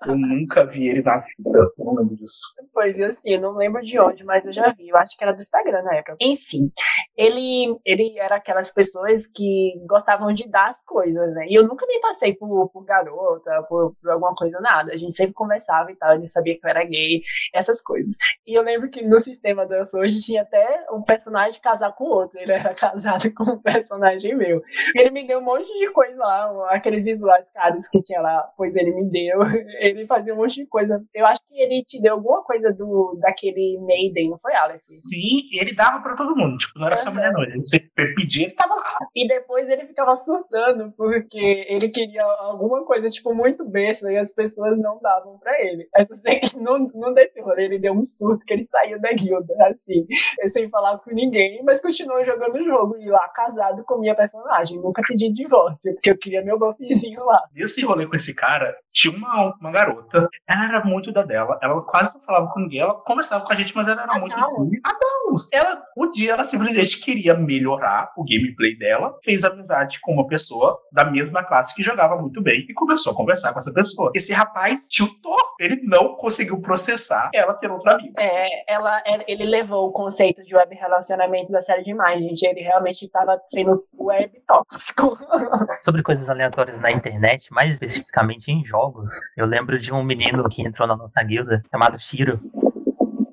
Eu 0.06 0.16
nunca 0.16 0.64
vi 0.64 0.81
ele 0.88 1.02
na 1.02 1.18
vida. 1.18 1.58
Eu 1.78 1.84
não 1.84 1.94
lembro 1.94 2.16
disso. 2.16 2.54
Pois 2.72 2.98
e 2.98 3.04
assim, 3.04 3.30
eu 3.30 3.40
não 3.40 3.52
lembro 3.56 3.82
de 3.82 3.98
onde, 3.98 4.24
mas 4.24 4.44
eu 4.46 4.52
já 4.52 4.72
vi. 4.72 4.88
Eu 4.88 4.96
acho 4.96 5.16
que 5.16 5.24
era 5.24 5.32
do 5.32 5.38
Instagram 5.38 5.82
na 5.82 5.96
época. 5.96 6.16
Enfim, 6.20 6.70
ele, 7.16 7.78
ele 7.84 8.18
era 8.18 8.36
aquelas 8.36 8.72
pessoas 8.72 9.26
que 9.26 9.74
gostavam 9.86 10.32
de 10.32 10.48
dar 10.48 10.68
as 10.68 10.82
coisas, 10.84 11.34
né? 11.34 11.46
E 11.48 11.54
eu 11.54 11.66
nunca 11.66 11.86
nem 11.86 12.00
passei 12.00 12.34
por, 12.34 12.70
por 12.70 12.84
garota, 12.84 13.62
por, 13.68 13.94
por 14.00 14.10
alguma 14.10 14.34
coisa, 14.34 14.60
nada. 14.60 14.92
A 14.92 14.96
gente 14.96 15.14
sempre 15.14 15.34
conversava 15.34 15.90
e 15.90 15.96
tal, 15.96 16.14
ele 16.14 16.28
sabia 16.28 16.58
que 16.58 16.66
eu 16.66 16.70
era 16.70 16.84
gay, 16.84 17.22
essas 17.54 17.82
coisas. 17.82 18.16
E 18.46 18.56
eu 18.56 18.62
lembro 18.62 18.90
que 18.90 19.02
no 19.02 19.20
sistema 19.20 19.66
dança 19.66 19.98
hoje 19.98 20.20
tinha 20.20 20.42
até 20.42 20.86
um 20.92 21.02
personagem 21.02 21.60
casar 21.60 21.92
com 21.92 22.04
outro. 22.04 22.38
Ele 22.38 22.52
era 22.52 22.74
casado 22.74 23.32
com 23.34 23.44
um 23.44 23.58
personagem 23.60 24.34
meu. 24.34 24.62
Ele 24.94 25.10
me 25.10 25.26
deu 25.26 25.38
um 25.38 25.44
monte 25.44 25.66
de 25.78 25.90
coisa 25.90 26.16
lá, 26.16 26.68
aqueles 26.70 27.04
visuais 27.04 27.46
caros 27.54 27.88
que 27.88 28.02
tinha 28.02 28.20
lá, 28.20 28.50
pois 28.56 28.76
ele 28.76 28.92
me 28.92 29.10
deu. 29.10 29.40
Ele 29.80 30.06
fazia 30.06 30.34
um 30.34 30.36
monte 30.36 30.56
de 30.56 30.61
coisa. 30.66 31.02
Eu 31.14 31.26
acho 31.26 31.40
que 31.48 31.60
ele 31.60 31.84
te 31.84 32.00
deu 32.00 32.14
alguma 32.14 32.42
coisa 32.42 32.72
do 32.72 33.18
daquele 33.20 33.78
Maiden, 33.80 34.30
não 34.30 34.38
foi, 34.38 34.54
Alex? 34.54 34.82
Sim, 34.84 35.48
e 35.50 35.60
ele 35.60 35.74
dava 35.74 36.00
pra 36.02 36.16
todo 36.16 36.36
mundo. 36.36 36.56
Tipo, 36.56 36.78
não 36.78 36.86
era 36.86 36.96
só 36.96 37.08
Aham. 37.08 37.16
mulher, 37.16 37.32
não. 37.32 37.60
Você 37.60 37.80
pedia, 37.94 38.46
ele 38.46 38.54
tava 38.54 38.74
lá. 38.74 38.96
E 39.14 39.26
depois 39.26 39.68
ele 39.68 39.86
ficava 39.86 40.14
surtando, 40.16 40.92
porque 40.96 41.66
ele 41.68 41.88
queria 41.88 42.22
alguma 42.22 42.84
coisa, 42.84 43.08
tipo, 43.08 43.34
muito 43.34 43.64
besta, 43.64 44.10
e 44.10 44.16
as 44.16 44.32
pessoas 44.32 44.78
não 44.78 44.98
davam 45.00 45.38
pra 45.38 45.52
ele. 45.60 45.88
Aí 45.94 46.04
eu 46.08 46.16
sei 46.16 46.40
que 46.40 46.58
não, 46.58 46.78
não 46.94 47.12
desse 47.12 47.40
rolê, 47.40 47.64
ele 47.64 47.78
deu 47.78 47.92
um 47.92 48.04
surto, 48.04 48.44
que 48.44 48.52
ele 48.52 48.62
saiu 48.62 49.00
da 49.00 49.12
guilda, 49.12 49.54
assim, 49.66 50.06
sem 50.48 50.68
falar 50.68 50.98
com 50.98 51.12
ninguém, 51.12 51.62
mas 51.64 51.80
continuou 51.80 52.24
jogando 52.24 52.56
o 52.56 52.64
jogo, 52.64 52.96
e 52.98 53.08
lá, 53.08 53.28
casado 53.28 53.84
com 53.84 53.98
minha 53.98 54.14
personagem. 54.14 54.78
Nunca 54.78 55.02
pedi 55.06 55.32
divórcio, 55.32 55.92
porque 55.94 56.10
eu 56.10 56.18
queria 56.18 56.42
meu 56.42 56.58
buffzinho 56.58 57.24
lá. 57.24 57.42
Nesse 57.54 57.84
rolê 57.84 58.06
com 58.06 58.16
esse 58.16 58.34
cara, 58.34 58.74
tinha 58.92 59.14
uma, 59.14 59.54
uma 59.60 59.70
garota. 59.70 60.28
Ela 60.52 60.64
era 60.66 60.84
muito 60.84 61.10
da 61.12 61.22
dela. 61.22 61.58
Ela 61.62 61.80
quase 61.82 62.14
não 62.14 62.20
falava 62.22 62.48
com 62.52 62.60
ninguém. 62.60 62.80
Ela 62.80 62.94
conversava 62.94 63.44
com 63.44 63.52
a 63.52 63.56
gente, 63.56 63.74
mas 63.74 63.88
ela 63.88 64.02
era 64.02 64.12
Ah, 64.12 64.18
muito 64.18 64.34
assim. 64.38 64.80
Ah, 64.84 64.92
não! 64.92 65.34
Ela, 65.52 65.82
um 65.96 66.10
dia 66.10 66.32
ela 66.32 66.44
simplesmente 66.44 67.00
queria 67.00 67.34
melhorar 67.34 68.12
o 68.16 68.24
gameplay 68.24 68.76
dela, 68.76 69.18
fez 69.24 69.44
amizade 69.44 69.98
com 70.00 70.12
uma 70.12 70.26
pessoa 70.26 70.78
da 70.92 71.04
mesma 71.04 71.42
classe 71.42 71.74
que 71.74 71.82
jogava 71.82 72.16
muito 72.16 72.42
bem 72.42 72.66
e 72.68 72.74
começou 72.74 73.12
a 73.12 73.16
conversar 73.16 73.52
com 73.52 73.58
essa 73.58 73.72
pessoa. 73.72 74.12
Esse 74.14 74.32
rapaz 74.32 74.88
chutou. 74.92 75.36
Ele 75.58 75.80
não 75.84 76.16
conseguiu 76.16 76.60
processar 76.60 77.30
ela 77.34 77.54
ter 77.54 77.70
outro 77.70 77.90
amigo. 77.90 78.14
É, 78.18 78.72
ela, 78.72 79.00
é- 79.06 79.24
ele 79.30 79.44
levou 79.44 79.88
o 79.88 79.92
conceito 79.92 80.42
de 80.44 80.54
web 80.54 80.74
relacionamentos 80.74 81.54
a 81.54 81.60
sério 81.62 81.84
demais, 81.84 82.20
gente. 82.22 82.42
Ele 82.46 82.60
realmente 82.60 83.04
estava 83.06 83.40
sendo 83.46 83.84
web 83.98 84.30
tóxico. 84.46 85.16
Sobre 85.80 86.02
coisas 86.02 86.28
aleatórias 86.28 86.78
na 86.78 86.90
internet, 86.90 87.50
mais 87.52 87.72
especificamente 87.74 88.50
em 88.50 88.64
jogos, 88.64 89.20
eu 89.36 89.46
lembro 89.46 89.78
de 89.78 89.92
um 89.94 90.02
menino 90.02 90.41
que 90.48 90.62
entrou 90.66 90.86
na 90.88 90.96
nossa 90.96 91.22
guilda, 91.22 91.62
chamado 91.70 91.98
Shiro. 91.98 92.40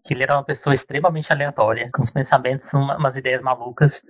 Que 0.03 0.13
ele 0.13 0.23
era 0.23 0.35
uma 0.35 0.43
pessoa 0.43 0.73
extremamente 0.73 1.31
aleatória, 1.31 1.89
com 1.93 2.01
uns 2.01 2.09
pensamentos, 2.11 2.73
uma- 2.73 2.97
umas 2.97 3.15
ideias 3.15 3.41
malucas. 3.41 4.03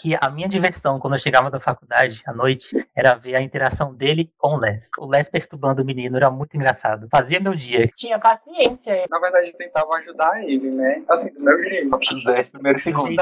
Que 0.00 0.16
a 0.20 0.30
minha 0.30 0.48
diversão 0.48 0.98
quando 0.98 1.14
eu 1.14 1.18
chegava 1.18 1.50
da 1.50 1.60
faculdade 1.60 2.22
à 2.26 2.32
noite 2.32 2.68
era 2.96 3.14
ver 3.14 3.34
a 3.34 3.40
interação 3.40 3.94
dele 3.94 4.30
com 4.38 4.54
o 4.54 4.60
Les. 4.60 4.90
O 4.98 5.06
Les 5.06 5.28
perturbando 5.28 5.82
o 5.82 5.84
menino 5.84 6.16
era 6.16 6.30
muito 6.30 6.56
engraçado. 6.56 7.08
Fazia 7.10 7.40
meu 7.40 7.54
dia. 7.54 7.88
Tinha 7.96 8.18
paciência. 8.18 9.04
Na 9.10 9.18
verdade, 9.18 9.48
eu 9.48 9.56
tentava 9.56 9.94
ajudar 9.96 10.42
ele, 10.44 10.70
né? 10.70 11.02
Assim, 11.08 11.32
do 11.32 11.40
meu 11.40 11.58
jeito. 11.64 11.96
Os 11.96 12.24
10 12.24 12.48
primeiros 12.48 12.82
segundos. 12.82 13.16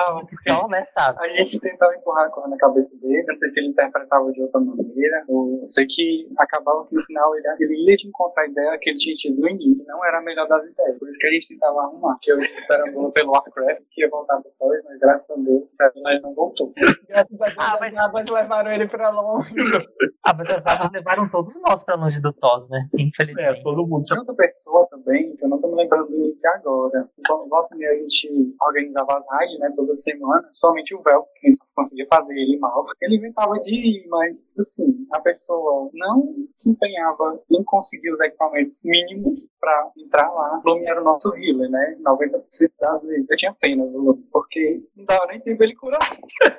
só 0.47 0.65
o 0.65 0.69
Les 0.69 0.91
sabe. 0.91 1.19
A 1.21 1.29
gente 1.29 1.61
tentava 1.61 1.95
empurrar 1.95 2.27
a 2.27 2.31
coisa 2.31 2.49
na 2.49 2.57
cabeça 2.57 2.95
dele, 2.97 3.25
não 3.27 3.39
sei 3.39 3.49
se 3.49 3.61
ele 3.61 3.69
interpretava 3.69 4.31
de 4.33 4.43
outra 4.43 4.61
maneira. 4.61 5.25
ou 5.29 5.61
Eu 5.61 5.69
sei 5.69 5.87
que 5.87 6.29
acabava 6.39 6.87
que 6.87 6.95
no 6.95 7.05
final 7.05 7.35
ele, 7.37 7.47
ele 7.61 7.91
ia 7.91 7.97
de 7.97 8.09
encontrar 8.09 8.43
a 8.45 8.47
ideia 8.49 8.79
que 8.79 8.91
ele 8.91 8.99
tinha 8.99 9.17
tido 9.17 9.41
no 9.41 9.49
início. 9.49 9.87
Não 9.87 10.05
era 10.05 10.19
a 10.19 10.23
melhor 10.23 10.47
das 10.49 10.65
ideias. 10.65 10.99
Por 10.99 11.09
isso 11.09 11.19
que 11.19 11.27
a 11.27 11.31
gente 11.31 11.49
tentava 11.49 11.81
arrumar. 11.81 12.19
Que 12.21 12.33
eu 12.33 12.41
estava 12.41 12.61
esperando 12.61 13.13
pelo 13.13 13.33
Warcraft, 13.33 13.83
que 13.91 14.03
ia 14.03 14.11
voltar 14.11 14.39
depois, 14.43 14.83
mas 14.85 14.99
graças 14.99 15.31
a 15.31 15.35
Deus, 15.35 15.65
certo, 15.75 16.01
nós 16.01 16.23
não 16.23 16.35
voltou. 16.35 16.66
Graças 17.09 17.41
a 17.41 17.47
Deus, 17.47 17.57
Ah, 17.59 17.75
as 17.75 17.81
mas- 17.81 17.97
abas 17.99 18.29
levaram 18.31 18.71
ele 18.73 18.89
pra 18.89 19.11
longe. 19.11 19.55
Ah, 20.25 20.35
mas 20.37 20.49
as 20.51 20.67
águas 20.67 20.91
levaram 20.93 21.29
todos 21.29 21.55
nós 21.63 21.83
pra 21.85 21.95
longe 21.95 22.21
do 22.21 22.33
Tos, 22.33 22.69
né? 22.69 22.89
É, 22.99 23.03
Infelizmente. 23.03 23.63
todo 23.63 23.87
mundo. 23.87 24.01
Tinha 24.03 24.19
outra 24.19 24.35
pessoa 24.35 24.87
também, 24.91 25.37
que 25.37 25.45
eu 25.45 25.49
não 25.49 25.61
tô 25.61 25.69
me 25.69 25.77
lembrando 25.77 26.09
do 26.09 26.19
nick 26.19 26.45
agora. 26.47 27.09
Então, 27.19 27.49
volta 27.49 27.75
e 27.75 27.79
meia 27.79 27.93
a 27.93 27.95
gente 27.97 28.55
organizava 28.63 29.19
as 29.19 29.25
raids, 29.31 29.59
né, 29.61 29.71
toda 29.75 29.95
semana. 29.95 30.49
Somente 30.55 30.95
o 30.95 31.03
Vel, 31.03 31.23
que 31.41 31.47
a 31.47 31.51
gente 31.51 31.59
conseguia 31.75 32.07
fazer 32.13 32.35
ele 32.35 32.59
mal. 32.59 32.85
Ele 33.03 33.17
inventava 33.17 33.53
de 33.61 33.75
ir, 33.75 34.07
mas, 34.09 34.55
assim, 34.59 35.07
a 35.13 35.21
pessoa 35.21 35.89
não 35.95 36.35
se 36.55 36.71
empenhava 36.71 37.41
em 37.51 37.63
conseguir 37.65 38.11
os 38.11 38.21
equipamentos 38.21 38.81
mínimos 38.85 39.49
pra 39.61 39.91
entrar 39.97 40.31
lá. 40.31 40.61
O 40.65 40.69
Lume 40.69 40.87
era 40.87 41.01
o 41.01 41.05
nosso 41.05 41.33
healer, 41.37 41.71
né, 41.71 41.97
90% 42.01 42.73
das 42.81 43.03
vezes. 43.03 43.27
Eu 43.31 43.37
tinha 43.37 43.55
pena 43.61 43.87
do 43.87 43.99
Lume, 43.99 44.25
porque 44.33 44.83
não 44.97 45.05
dava 45.05 45.27
nem 45.27 45.41
tempo 45.41 45.63
ele 45.63 45.75
curar. 45.77 46.01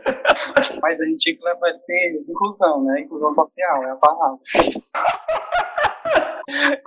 mas 0.81 0.99
a 1.01 1.05
gente 1.05 1.17
tinha 1.17 1.37
que 1.37 1.43
levar 1.43 1.69
ele 1.69 1.79
ter 1.79 2.23
inclusão, 2.27 2.83
né, 2.83 3.01
inclusão 3.01 3.31
social, 3.31 3.83
é 3.83 3.91
a 3.91 3.95
palavra. 3.95 4.39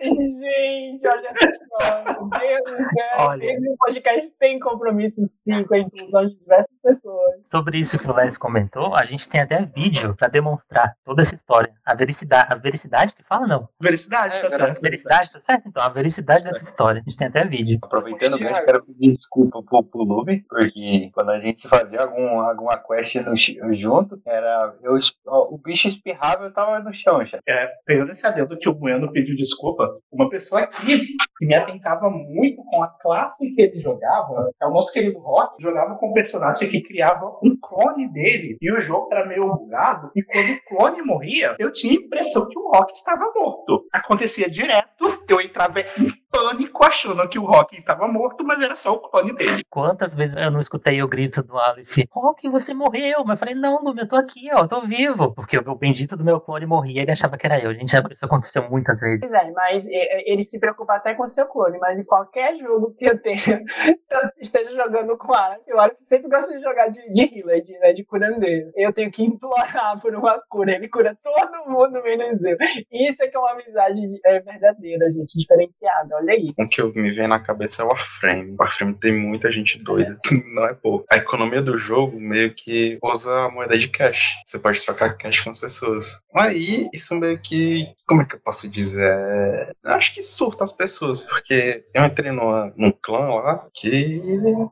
Gente, 0.03 1.07
olha 1.07 1.33
só, 1.69 2.03
meu 2.03 2.31
Deus 2.31 2.65
do 2.65 2.77
céu. 2.77 3.19
Olha. 3.19 3.45
Esse 3.45 3.77
podcast 3.79 4.33
tem 4.39 4.59
compromisso 4.59 5.21
sim 5.45 5.65
com 5.65 5.75
a 5.75 5.79
inclusão 5.79 6.27
de 6.27 6.35
diversas 6.39 6.80
pessoas. 6.83 7.41
Sobre 7.45 7.79
isso 7.79 7.99
que 7.99 8.11
o 8.11 8.15
Les 8.15 8.37
comentou, 8.37 8.95
a 8.95 9.05
gente 9.05 9.29
tem 9.29 9.41
até 9.41 9.65
vídeo 9.65 10.15
pra 10.17 10.29
demonstrar 10.29 10.95
toda 11.05 11.23
essa 11.23 11.35
história. 11.35 11.73
A 11.85 11.95
vericidade, 11.95 12.53
a 12.53 12.57
vericidade 12.57 13.15
que 13.15 13.23
fala, 13.23 13.47
não. 13.47 13.69
Vericidade, 13.81 14.37
É, 14.37 14.41
tá 14.41 14.51
certo. 14.51 14.79
A 14.79 14.81
vericidade, 14.81 15.33
tá 15.33 15.41
certo? 15.41 15.69
Então, 15.69 15.83
a 15.83 15.89
vericidade 15.89 16.45
dessa 16.45 16.65
história. 16.65 17.01
A 17.01 17.05
gente 17.05 17.17
tem 17.17 17.29
até 17.29 17.45
vídeo. 17.45 17.79
Aproveitando 17.83 18.39
bem, 18.39 18.49
eu 18.49 18.65
quero 18.65 18.85
pedir 18.85 19.11
desculpa 19.13 19.63
pro, 19.63 19.83
pro 19.85 20.03
Lume, 20.03 20.45
porque 20.49 21.11
quando 21.13 21.31
a 21.31 21.41
gente 21.41 21.69
fazia 21.69 22.03
algum, 22.03 22.41
alguma 22.41 22.79
quest 22.79 23.17
no 23.17 23.37
junto, 23.75 24.21
era. 24.27 24.75
Eu, 24.83 24.99
ó, 25.27 25.55
o 25.55 25.59
bicho 25.59 25.89
espirrava 25.89 26.45
e 26.45 26.47
eu 26.47 26.53
tava 26.53 26.81
no 26.81 26.93
chão 26.95 27.25
já. 27.25 27.39
É, 27.47 27.69
pegando 27.85 28.11
esse 28.11 28.27
adendo 28.27 28.57
que 28.57 28.69
o 28.69 28.75
Bueno 28.75 29.13
pediu 29.13 29.37
desculpa, 29.37 29.99
uma 30.11 30.29
pessoa 30.29 30.63
aqui 30.63 31.07
que 31.39 31.47
me 31.47 31.55
atentava 31.55 32.11
muito 32.11 32.63
com 32.71 32.83
a 32.83 32.89
classe 32.89 33.55
que 33.55 33.63
ele 33.63 33.81
jogava, 33.81 34.51
é 34.61 34.67
o 34.67 34.71
nosso 34.71 34.93
querido 34.93 35.19
Rock, 35.19 35.63
jogava 35.63 35.95
com 35.97 36.11
um 36.11 36.13
personagem 36.13 36.69
que 36.71 36.83
criava 36.83 37.27
um 37.43 37.57
clone 37.61 38.11
dele, 38.13 38.57
e 38.61 38.73
o 38.73 38.81
jogo 38.81 39.09
era 39.13 39.27
meio 39.27 39.47
bugado, 39.55 40.11
e 40.15 40.23
quando 40.23 40.51
o 40.53 40.65
clone 40.65 41.03
morria, 41.03 41.57
eu 41.59 41.73
tinha 41.73 41.93
a 41.93 42.03
impressão 42.03 42.49
que 42.49 42.59
o 42.59 42.71
Rock 42.71 42.93
estava 42.93 43.31
morto. 43.35 43.87
Acontecia 43.93 44.49
direto, 44.49 45.23
eu 45.29 45.41
entrava 45.41 45.81
em 45.81 46.11
pânico 46.31 46.85
achando 46.85 47.29
que 47.29 47.39
o 47.39 47.45
Rock 47.45 47.79
estava 47.79 48.07
morto, 48.09 48.45
mas 48.45 48.61
era 48.61 48.77
só 48.77 48.95
o 48.95 49.01
clone 49.01 49.35
dele. 49.35 49.63
Quantas 49.69 50.15
vezes 50.15 50.37
eu 50.37 50.51
não 50.51 50.61
escutei 50.61 51.03
o 51.03 51.09
grito 51.09 51.43
do 51.43 51.59
Aleph? 51.59 51.99
Rock, 52.11 52.49
você 52.49 52.73
morreu. 52.73 53.25
Mas 53.25 53.37
eu 53.37 53.39
falei, 53.39 53.55
não, 53.55 53.83
Lume, 53.83 54.03
eu 54.03 54.09
tô 54.09 54.17
aqui, 54.17 54.49
ó, 54.53 54.61
eu 54.61 54.69
tô 54.69 54.87
vivo. 54.87 55.33
Porque 55.35 55.59
o 55.59 55.75
bendito 55.75 56.17
do 56.17 56.25
meu 56.25 56.41
clone 56.41 56.67
morria 56.67 57.01
e 57.01 57.03
ele 57.03 57.13
achava 57.13 57.37
que 57.37 57.47
era 57.47 57.61
eu. 57.61 57.75
Gente, 57.75 57.95
isso 58.13 58.25
aconteceu 58.25 58.69
muitas 58.69 59.01
vezes. 59.01 59.21
Pois 59.21 59.33
é, 59.33 59.51
mas 59.53 59.87
ele 60.27 60.43
se 60.43 60.59
preocupa 60.59 60.95
até 60.95 61.15
com 61.15 61.25
o 61.25 61.29
seu 61.29 61.47
clone, 61.47 61.79
mas 61.79 61.99
em 61.99 62.05
qualquer 62.05 62.57
jogo 62.57 62.95
que 62.95 63.05
eu 63.07 63.21
tenha, 63.21 63.41
eu 64.11 64.21
esteja 64.41 64.75
jogando 64.75 65.17
com 65.17 65.33
o 65.33 65.35
Arif, 65.35 65.73
o 65.73 65.81
Arif 65.81 65.97
sempre 66.03 66.29
gosta 66.29 66.57
de 66.57 66.63
jogar 66.63 66.89
de, 66.89 67.01
de 67.13 67.39
healer, 67.39 67.63
de, 67.65 67.79
né, 67.79 67.93
de 67.93 68.05
curandeiro. 68.05 68.71
Eu 68.75 68.93
tenho 68.93 69.11
que 69.11 69.25
implorar 69.25 70.01
por 70.01 70.15
uma 70.15 70.41
cura, 70.49 70.73
ele 70.73 70.89
cura 70.89 71.17
todo 71.23 71.71
mundo 71.71 72.03
menos 72.03 72.43
eu. 72.43 72.57
Isso 72.91 73.23
é 73.23 73.29
que 73.29 73.37
é 73.37 73.41
uma 73.41 73.53
amizade 73.53 74.01
é, 74.25 74.41
verdadeira, 74.41 75.11
gente, 75.11 75.39
diferenciada, 75.39 76.20
olha 76.21 76.33
aí. 76.33 76.53
Um 76.59 76.69
que 76.69 76.81
eu- 76.81 76.93
me 76.95 77.11
vem 77.11 77.27
na 77.29 77.41
cabeça 77.41 77.83
é 77.83 77.85
o 77.85 77.89
Warframe. 77.89 78.53
O 78.53 78.57
Warframe 78.59 78.95
tem 78.95 79.13
muita 79.13 79.51
gente 79.51 79.83
doida, 79.83 80.19
não 80.55 80.67
é 80.67 80.75
pouco. 80.75 81.07
A 81.11 81.17
economia 81.17 81.63
do 81.63 81.77
jogo 81.77 82.21
meio 82.21 82.55
que 82.55 82.99
usa 83.03 83.33
a 83.47 83.51
moeda 83.51 83.77
de 83.79 83.89
cash. 83.89 84.35
Você 84.45 84.59
pode 84.59 84.85
trocar 84.85 85.17
cash 85.17 85.41
com 85.41 85.51
as 85.51 85.59
pessoas. 85.59 86.23
Aí, 86.37 86.89
isso 86.93 87.15
meio 87.17 87.39
que. 87.39 87.87
Como 88.07 88.23
é 88.23 88.25
que 88.25 88.35
eu 88.37 88.41
posso 88.41 88.71
dizer? 88.71 89.75
Eu 89.85 89.93
acho 89.93 90.15
que 90.15 90.23
surta 90.23 90.65
as 90.65 90.73
pessoas, 90.73 91.21
porque 91.21 91.85
eu 91.95 92.05
entrei 92.05 92.33
numa, 92.33 92.73
num 92.77 92.93
clã 92.93 93.29
lá 93.37 93.67
que 93.73 94.21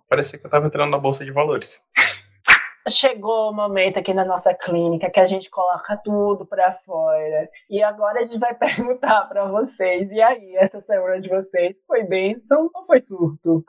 parecia 0.08 0.38
que 0.38 0.46
eu 0.46 0.50
tava 0.50 0.66
entrando 0.66 0.90
na 0.90 0.98
bolsa 0.98 1.24
de 1.24 1.32
valores. 1.32 1.82
Chegou 2.86 3.50
o 3.50 3.54
momento 3.54 3.98
aqui 3.98 4.14
na 4.14 4.24
nossa 4.24 4.54
clínica 4.54 5.10
que 5.10 5.20
a 5.20 5.26
gente 5.26 5.50
coloca 5.50 5.96
tudo 5.96 6.46
pra 6.46 6.72
fora. 6.84 7.48
E 7.68 7.82
agora 7.82 8.20
a 8.20 8.24
gente 8.24 8.38
vai 8.38 8.54
perguntar 8.56 9.28
pra 9.28 9.46
vocês. 9.46 10.10
E 10.10 10.20
aí, 10.20 10.56
essa 10.56 10.80
semana 10.80 11.20
de 11.20 11.28
vocês 11.28 11.76
foi 11.86 12.04
bênção 12.04 12.70
ou 12.74 12.84
foi 12.84 13.00
surto? 13.00 13.64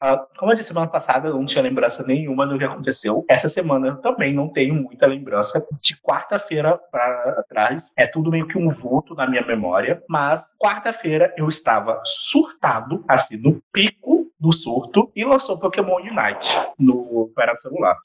Ah, 0.00 0.18
como 0.38 0.52
eu 0.52 0.54
disse 0.54 0.68
semana 0.68 0.86
passada, 0.86 1.28
eu 1.28 1.34
não 1.34 1.46
tinha 1.46 1.62
lembrança 1.62 2.06
nenhuma 2.06 2.46
do 2.46 2.58
que 2.58 2.64
aconteceu. 2.64 3.24
Essa 3.26 3.48
semana 3.48 3.88
eu 3.88 3.96
também 4.02 4.34
não 4.34 4.48
tenho 4.48 4.74
muita 4.74 5.06
lembrança. 5.06 5.66
De 5.80 5.96
quarta-feira 5.96 6.78
para 6.92 7.42
trás, 7.48 7.94
é 7.96 8.06
tudo 8.06 8.30
meio 8.30 8.46
que 8.46 8.58
um 8.58 8.68
vulto 8.68 9.14
na 9.14 9.26
minha 9.26 9.44
memória. 9.44 10.02
Mas 10.06 10.46
quarta-feira 10.62 11.32
eu 11.38 11.48
estava 11.48 12.02
surtado, 12.04 13.02
assim, 13.08 13.38
no 13.38 13.62
pico 13.72 14.23
do 14.44 14.52
surto, 14.52 15.10
e 15.16 15.24
lançou 15.24 15.58
Pokémon 15.58 15.96
Unite 15.96 16.54
no 16.78 17.32
para 17.34 17.54
celular. 17.54 17.96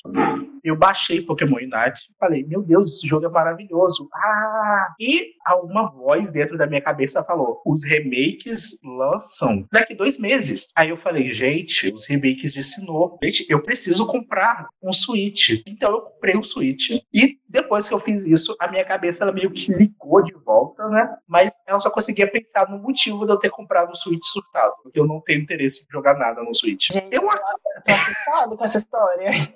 Eu 0.64 0.78
baixei 0.78 1.22
Pokémon 1.22 1.58
Unite 1.58 2.10
e 2.10 2.18
falei, 2.18 2.46
meu 2.46 2.64
Deus, 2.64 2.96
esse 2.96 3.06
jogo 3.06 3.26
é 3.26 3.30
maravilhoso. 3.30 4.08
Ah! 4.14 4.94
E 4.98 5.34
uma 5.64 5.90
voz 5.90 6.32
dentro 6.32 6.58
da 6.58 6.66
minha 6.66 6.82
cabeça 6.82 7.24
falou: 7.24 7.62
os 7.66 7.84
remakes 7.84 8.80
lançam 8.84 9.68
daqui 9.72 9.94
dois 9.94 10.18
meses. 10.18 10.72
Aí 10.76 10.90
eu 10.90 10.98
falei, 10.98 11.34
gente, 11.34 11.92
os 11.94 12.06
remakes 12.06 12.54
de 12.54 12.64
Sinnoh. 12.64 13.18
Gente, 13.22 13.46
eu 13.50 13.62
preciso 13.62 14.08
comprar 14.08 14.68
um 14.82 14.94
Switch. 14.94 15.62
Então 15.68 15.92
eu 15.92 16.02
comprei 16.02 16.38
o 16.38 16.44
Switch. 16.44 17.02
E 17.14 17.38
depois 17.50 17.90
que 17.90 17.94
eu 17.96 18.00
fiz 18.00 18.26
isso, 18.26 18.56
a 18.60 18.68
minha 18.68 18.86
cabeça 18.86 19.24
ela 19.24 19.34
meio 19.34 19.50
que 19.52 19.74
ligou 19.74 20.22
de 20.22 20.34
volta, 20.34 20.88
né? 20.88 21.18
Mas 21.28 21.64
ela 21.68 21.80
só 21.80 21.90
conseguia 21.90 22.30
pensar 22.30 22.70
no 22.70 22.78
motivo 22.78 23.26
de 23.26 23.32
eu 23.32 23.40
ter 23.40 23.50
comprado 23.50 23.90
o 23.90 23.96
Switch 23.96 24.24
surtado. 24.24 24.74
Porque 24.84 25.00
eu 25.00 25.08
não 25.08 25.20
tenho 25.20 25.42
interesse 25.42 25.84
em 25.84 25.92
jogar 25.92 26.14
nada 26.14 26.44
no 26.44 26.54
Switch. 26.54 26.92
Gente, 26.92 27.14
Eu 27.16 27.22
tô 27.24 27.92
assustado 27.92 28.58
com 28.58 28.66
essa 28.66 28.78
história. 28.78 29.32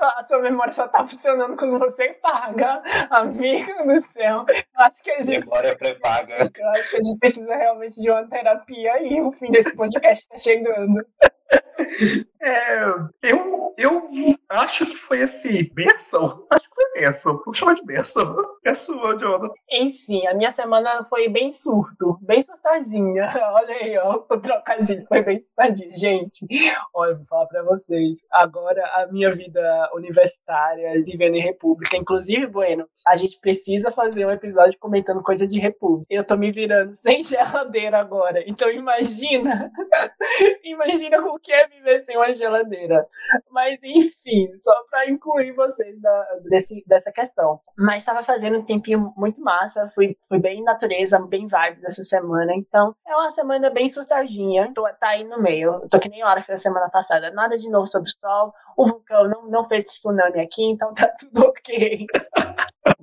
A 0.00 0.26
sua 0.26 0.40
memória 0.40 0.72
só 0.72 0.86
tá 0.88 1.06
funcionando 1.06 1.56
quando 1.56 1.78
você 1.78 2.08
paga. 2.14 2.82
Amigo 3.10 3.84
do 3.84 4.00
céu. 4.12 4.44
Eu 4.48 4.84
acho 4.84 5.02
que 5.02 5.10
a 5.10 5.22
gente, 5.22 5.44
Memória 5.44 5.76
pré-paga. 5.76 6.50
eu 6.54 6.68
acho 6.70 6.90
que 6.90 6.96
a 6.96 7.02
gente 7.02 7.18
precisa 7.18 7.54
realmente 7.54 8.00
de 8.00 8.10
uma 8.10 8.24
terapia 8.28 9.02
e 9.02 9.20
o 9.20 9.32
fim 9.32 9.50
desse 9.50 9.76
podcast 9.76 10.28
tá 10.28 10.38
chegando. 10.38 11.04
É, 12.42 12.82
eu, 13.22 13.72
eu 13.78 14.08
acho 14.48 14.84
que 14.86 14.96
foi 14.96 15.22
assim, 15.22 15.70
benção. 15.72 16.44
Acho 16.50 16.68
que 16.68 16.74
foi 16.74 17.00
benção. 17.00 17.40
Vamos 17.44 17.56
chamar 17.56 17.74
de 17.74 17.84
benção. 17.84 18.36
É 18.64 18.74
sua, 18.74 19.16
Jonathan. 19.16 19.52
Enfim, 19.70 20.26
a 20.26 20.34
minha 20.34 20.50
semana 20.50 21.04
foi 21.04 21.28
bem 21.28 21.52
surto, 21.52 22.18
bem 22.20 22.40
surtadinha. 22.40 23.32
Olha 23.54 23.74
aí, 23.74 23.98
ó, 23.98 24.24
o 24.28 24.40
trocadilho 24.40 25.06
foi 25.06 25.22
bem 25.22 25.40
surtadinho. 25.40 25.96
Gente, 25.96 26.46
olha, 26.94 27.14
vou 27.14 27.26
falar 27.26 27.46
pra 27.46 27.62
vocês. 27.62 28.18
Agora, 28.30 28.84
a 28.96 29.06
minha 29.06 29.30
vida 29.30 29.90
universitária, 29.94 31.02
vivendo 31.04 31.36
em 31.36 31.42
República, 31.42 31.96
inclusive, 31.96 32.46
Bueno, 32.46 32.86
a 33.06 33.16
gente 33.16 33.38
precisa 33.40 33.90
fazer 33.90 34.26
um 34.26 34.30
episódio 34.30 34.78
comentando 34.78 35.22
coisa 35.22 35.46
de 35.46 35.58
República. 35.58 36.06
Eu 36.10 36.24
tô 36.24 36.36
me 36.36 36.50
virando 36.50 36.94
sem 36.94 37.22
geladeira 37.22 37.98
agora. 37.98 38.42
Então, 38.46 38.70
imagina, 38.70 39.70
imagina 40.64 41.18
o 41.20 41.38
que 41.38 41.52
é 41.52 41.68
viver 41.68 42.02
sem 42.02 42.16
uma 42.16 42.31
geladeira. 42.34 43.06
Mas, 43.50 43.78
enfim, 43.82 44.48
só 44.62 44.72
pra 44.90 45.08
incluir 45.10 45.52
vocês 45.52 46.00
da- 46.00 46.26
desse, 46.48 46.82
dessa 46.86 47.12
questão. 47.12 47.60
Mas 47.76 47.98
estava 47.98 48.22
fazendo 48.22 48.58
um 48.58 48.64
tempinho 48.64 49.12
muito 49.16 49.40
massa, 49.40 49.88
fui, 49.94 50.16
fui 50.28 50.38
bem 50.38 50.62
natureza, 50.62 51.18
bem 51.20 51.46
vibes 51.46 51.84
essa 51.84 52.02
semana. 52.02 52.52
Então, 52.54 52.94
é 53.06 53.14
uma 53.14 53.30
semana 53.30 53.70
bem 53.70 53.88
surtadinha. 53.88 54.70
Tô, 54.74 54.82
tá 55.00 55.08
aí 55.08 55.24
no 55.24 55.40
meio. 55.40 55.86
Tô 55.90 55.98
que 55.98 56.08
nem 56.08 56.24
hora 56.24 56.42
foi 56.42 56.54
a 56.54 56.56
semana 56.58 56.88
passada. 56.90 57.30
Nada 57.30 57.58
de 57.58 57.68
novo 57.68 57.86
sobre 57.86 58.08
o 58.08 58.12
sol. 58.12 58.52
O 58.76 58.86
vulcão 58.86 59.28
não, 59.28 59.48
não 59.48 59.68
fez 59.68 59.84
tsunami 59.84 60.40
aqui, 60.40 60.64
então 60.64 60.94
tá 60.94 61.08
tudo 61.18 61.42
ok. 61.46 62.06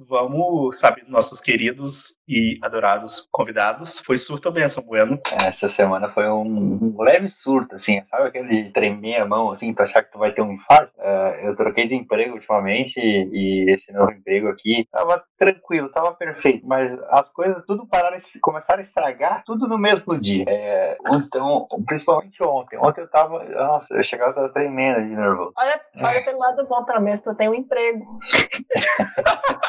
Vamos, 0.10 0.80
sabe, 0.80 1.04
nossos 1.08 1.39
queridos 1.39 2.18
e 2.28 2.58
adorados 2.62 3.28
convidados. 3.32 4.00
Foi 4.00 4.18
surto 4.18 4.48
ou 4.48 4.54
benção, 4.54 4.84
Bueno? 4.84 5.20
Essa 5.32 5.70
semana 5.70 6.10
foi 6.10 6.28
um, 6.30 6.96
leve 7.00 7.30
surto, 7.30 7.76
assim, 7.76 8.02
sabe 8.10 8.28
aquele 8.28 8.63
de 8.63 8.72
tremer 8.72 9.22
a 9.22 9.26
mão, 9.26 9.52
assim, 9.52 9.74
tu 9.74 9.82
achar 9.82 10.04
que 10.04 10.12
tu 10.12 10.18
vai 10.18 10.32
ter 10.32 10.42
um 10.42 10.52
infarto? 10.54 10.92
Eh, 11.00 11.48
eu 11.48 11.56
troquei 11.56 11.88
de 11.88 11.96
emprego 11.96 12.36
ultimamente 12.36 13.00
e, 13.00 13.30
e 13.32 13.72
esse 13.72 13.92
novo 13.94 14.12
emprego 14.12 14.50
aqui 14.50 14.88
tava 14.92 15.24
tranquilo, 15.38 15.89
tava 15.89 16.13
perfeito, 16.13 16.68
mas 16.68 16.92
as 17.10 17.30
coisas 17.30 17.63
tudo 17.65 17.88
pararam, 17.88 18.18
começaram 18.42 18.80
a 18.80 18.84
estragar 18.84 19.44
tudo 19.46 19.68
no 19.68 19.78
mesmo 19.78 20.20
dia. 20.20 20.46
Eh, 20.48 20.98
então, 21.13 21.68
principalmente 21.86 22.42
ontem. 22.44 22.78
Ontem 22.80 23.02
eu 23.02 23.10
tava, 23.10 23.44
nossa, 23.44 23.96
eu 23.96 24.04
chegava 24.04 24.34
tava 24.34 24.50
tremendo 24.50 25.08
de 25.08 25.15
nervoso. 25.15 25.54
Olha, 25.56 25.80
olha 26.02 26.24
pelo 26.24 26.39
lado 26.39 26.68
bom, 26.68 26.84
pelo 26.84 27.02
menos 27.02 27.22
tu 27.22 27.36
tem 27.36 27.48
um 27.48 27.54
emprego. 27.54 28.06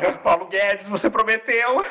Paulo 0.22 0.46
Guedes, 0.46 0.88
você 0.88 1.10
prometeu. 1.10 1.82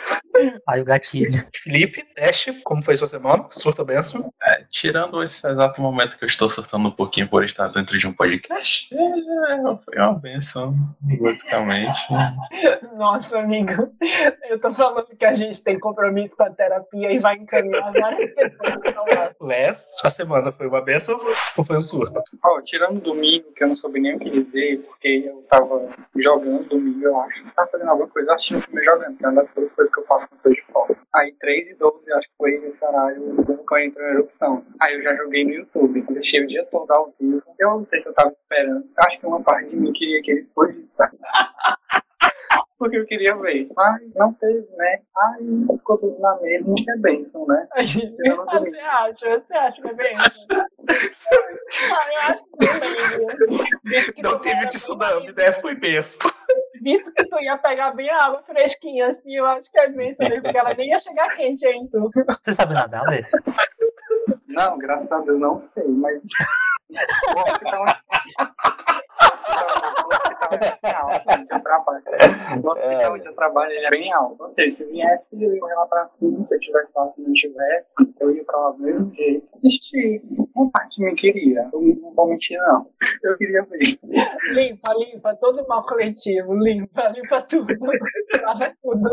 Aí 0.68 0.82
o 0.82 0.86
gatilho. 0.86 1.46
Felipe, 1.56 2.06
Ash, 2.18 2.48
como 2.64 2.84
foi 2.84 2.96
sua 2.96 3.08
semana? 3.08 3.46
Surto 3.50 3.80
ou 3.80 3.86
benção? 3.86 4.32
É, 4.42 4.64
tirando 4.70 5.22
esse 5.24 5.46
exato 5.48 5.82
momento 5.82 6.18
que 6.18 6.24
eu 6.24 6.28
estou 6.28 6.50
surtando 6.50 6.88
um 6.88 6.92
pouquinho 6.92 7.28
por 7.28 7.44
estar 7.44 7.68
dentro 7.70 7.98
de 7.98 8.08
um 8.08 8.14
podcast, 8.14 8.94
é, 8.94 9.78
foi 9.84 9.98
uma 9.98 10.14
benção, 10.14 10.74
basicamente. 11.20 12.08
Nossa, 12.96 13.40
amigo, 13.40 13.92
eu 14.50 14.60
tô 14.60 14.72
falando 14.72 15.08
que 15.18 15.26
a 15.26 15.34
gente 15.34 15.62
tem 15.64 15.80
compromisso 15.80 16.38
com 16.38 16.44
a 16.44 16.50
terapia 16.50 17.12
e 17.12 17.20
vai 17.20 17.36
encaminhar 17.36 17.92
várias 17.92 18.34
pessoas. 18.34 19.36
Les, 19.42 20.00
sua 20.00 20.10
semana 20.10 20.52
foi 20.52 20.68
uma 20.68 20.82
benção 20.82 21.20
ou 21.58 21.66
foi 21.66 21.78
um 21.78 21.82
surto? 21.82 22.22
Ó, 22.44 22.62
tirando 22.62 23.02
domingo, 23.02 23.52
que 23.56 23.64
eu 23.64 23.68
não 23.68 23.76
soube 23.76 24.00
nem 24.00 24.16
o 24.16 24.20
que 24.20 24.30
dizer, 24.30 24.80
porque 24.88 25.24
eu 25.28 25.46
tava 25.50 25.90
jogando 26.16 26.68
domingo, 26.68 27.04
eu 27.04 27.20
acho. 27.22 27.44
Tava 27.56 27.70
fazendo 27.72 27.90
alguma 28.00 28.08
coisa, 28.10 28.34
assistindo 28.34 28.64
filme 28.64 28.82
e 28.82 28.86
jogando, 28.86 29.18
que 29.18 29.26
é 29.26 29.28
uma 29.28 29.42
das 29.42 29.52
poucas 29.52 29.74
coisas 29.74 29.94
que 29.94 30.00
eu 30.00 30.06
faço 30.06 30.28
quando 30.30 30.42
tô 30.42 30.50
de 30.50 30.62
folga. 30.72 30.98
Aí 31.16 31.36
3 31.40 31.70
e 31.70 31.76
12, 31.76 32.14
acho 32.14 32.28
que 32.28 32.38
foi 32.38 32.54
esse 32.56 32.86
horário 32.86 33.40
o 33.40 33.44
vulcão 33.44 33.78
entrou 33.80 34.06
em 34.06 34.12
erupção. 34.12 34.66
Aí 34.82 34.96
eu 34.96 35.04
já 35.04 35.16
joguei 35.16 35.46
no 35.46 35.52
YouTube, 35.52 36.06
deixei 36.10 36.44
o 36.44 36.48
dia 36.48 36.66
todo 36.66 36.92
ao 36.92 37.14
vivo. 37.20 37.42
Eu 37.60 37.70
não 37.70 37.86
sei 37.86 38.00
se 38.00 38.10
eu 38.10 38.14
tava 38.14 38.32
esperando, 38.32 38.86
acho 38.98 39.20
que 39.20 39.26
uma 39.26 39.42
parte 39.42 39.70
de 39.70 39.76
mim 39.76 39.92
queria 39.92 40.22
que 40.22 40.32
ele 40.32 40.40
explodisse. 40.40 41.04
O 41.04 41.08
porque 42.80 42.98
eu 42.98 43.06
queria 43.06 43.36
ver. 43.36 43.68
Mas 43.76 44.02
não 44.16 44.34
teve, 44.34 44.66
né? 44.78 45.02
Aí 45.18 45.66
ficou 45.78 45.98
tudo 45.98 46.18
na 46.20 46.40
mesma, 46.40 46.74
que 46.76 46.90
é 46.90 46.98
bênção, 46.98 47.46
né? 47.46 47.68
Eu. 48.24 48.46
Você 48.60 48.80
acha? 48.80 49.40
Você 49.40 49.54
acha 49.54 49.82
que 49.82 49.88
é 49.88 49.92
bem? 50.04 50.18
Ah, 51.92 52.08
eu 52.12 52.20
acho 52.34 52.44
que 52.46 52.66
não, 52.66 53.30
amigo. 53.30 53.64
Visto 53.84 54.14
que 54.14 54.22
Não 54.24 54.40
teve 54.40 54.68
tsunami, 54.68 55.32
né? 55.34 55.52
Foi 55.54 55.76
besta. 55.76 56.28
Visto 56.82 57.12
que 57.12 57.26
tu 57.26 57.40
ia 57.40 57.58
pegar 57.58 57.92
bem 57.92 58.10
a 58.10 58.26
água 58.26 58.42
fresquinha, 58.44 59.08
assim, 59.08 59.36
eu 59.36 59.46
acho 59.46 59.72
que 59.72 59.80
é 59.80 59.90
bem 59.90 60.16
mesmo, 60.18 60.42
porque 60.42 60.58
ela 60.58 60.74
nem 60.74 60.90
ia 60.90 61.00
chegar 61.00 61.36
quente 61.36 61.66
aí, 61.66 61.88
tu. 61.92 62.10
Você 62.42 62.54
sabe 62.54 62.74
nadar, 62.74 63.06
Alês? 63.06 63.32
Não, 64.48 64.78
graças 64.78 65.12
a 65.12 65.20
Deus 65.20 65.40
não 65.40 65.60
sei, 65.60 65.88
mas. 65.88 66.24
O 66.90 67.42
hospital 67.42 67.86
o 70.52 70.56
hospital 70.56 71.12
é 71.12 71.24
bem 71.24 71.32
alto 71.32 71.40
onde 71.40 71.54
eu 71.54 71.60
trabalho. 71.62 72.04
O 72.64 72.72
hospital 72.72 73.14
onde 73.14 73.28
eu 73.28 73.36
trabalho 73.36 73.72
ele 73.72 73.86
é 73.86 73.90
bem 73.90 74.14
alto. 74.14 74.38
Não 74.40 74.50
sei, 74.50 74.70
se 74.70 74.86
viesse, 74.86 75.30
eu 75.34 75.56
ia 75.56 75.76
lá 75.76 75.86
pra 75.86 76.10
cima, 76.18 76.46
se 76.48 76.56
eu 76.56 76.60
tivesse 76.60 76.94
lá, 76.96 77.12
se 77.12 77.22
não 77.22 77.34
tivesse, 77.34 77.96
eu 78.20 78.32
ia 78.32 78.44
pra 78.44 78.58
lá 78.58 78.72
do 78.72 78.80
mesmo 78.80 79.14
jeito. 79.14 79.48
Assistir. 79.54 80.22
Uma 80.56 80.72
parte 80.72 80.98
de 80.98 81.06
mim 81.06 81.16
queria. 81.16 81.70
Eu 81.72 81.82
não 82.02 82.14
vou 82.14 82.28
mentir, 82.28 82.58
não. 82.58 82.88
Eu 83.24 83.38
queria 83.38 83.64
ver. 83.64 83.80
Limpa, 84.54 84.94
limpa, 84.94 85.36
todo 85.36 85.62
o 85.62 85.68
mal 85.68 85.86
coletivo, 85.86 86.54
limpa, 86.56 87.10
limpa 87.10 87.42
tudo. 87.42 87.74
Lava 88.44 88.74
tudo. 88.82 89.10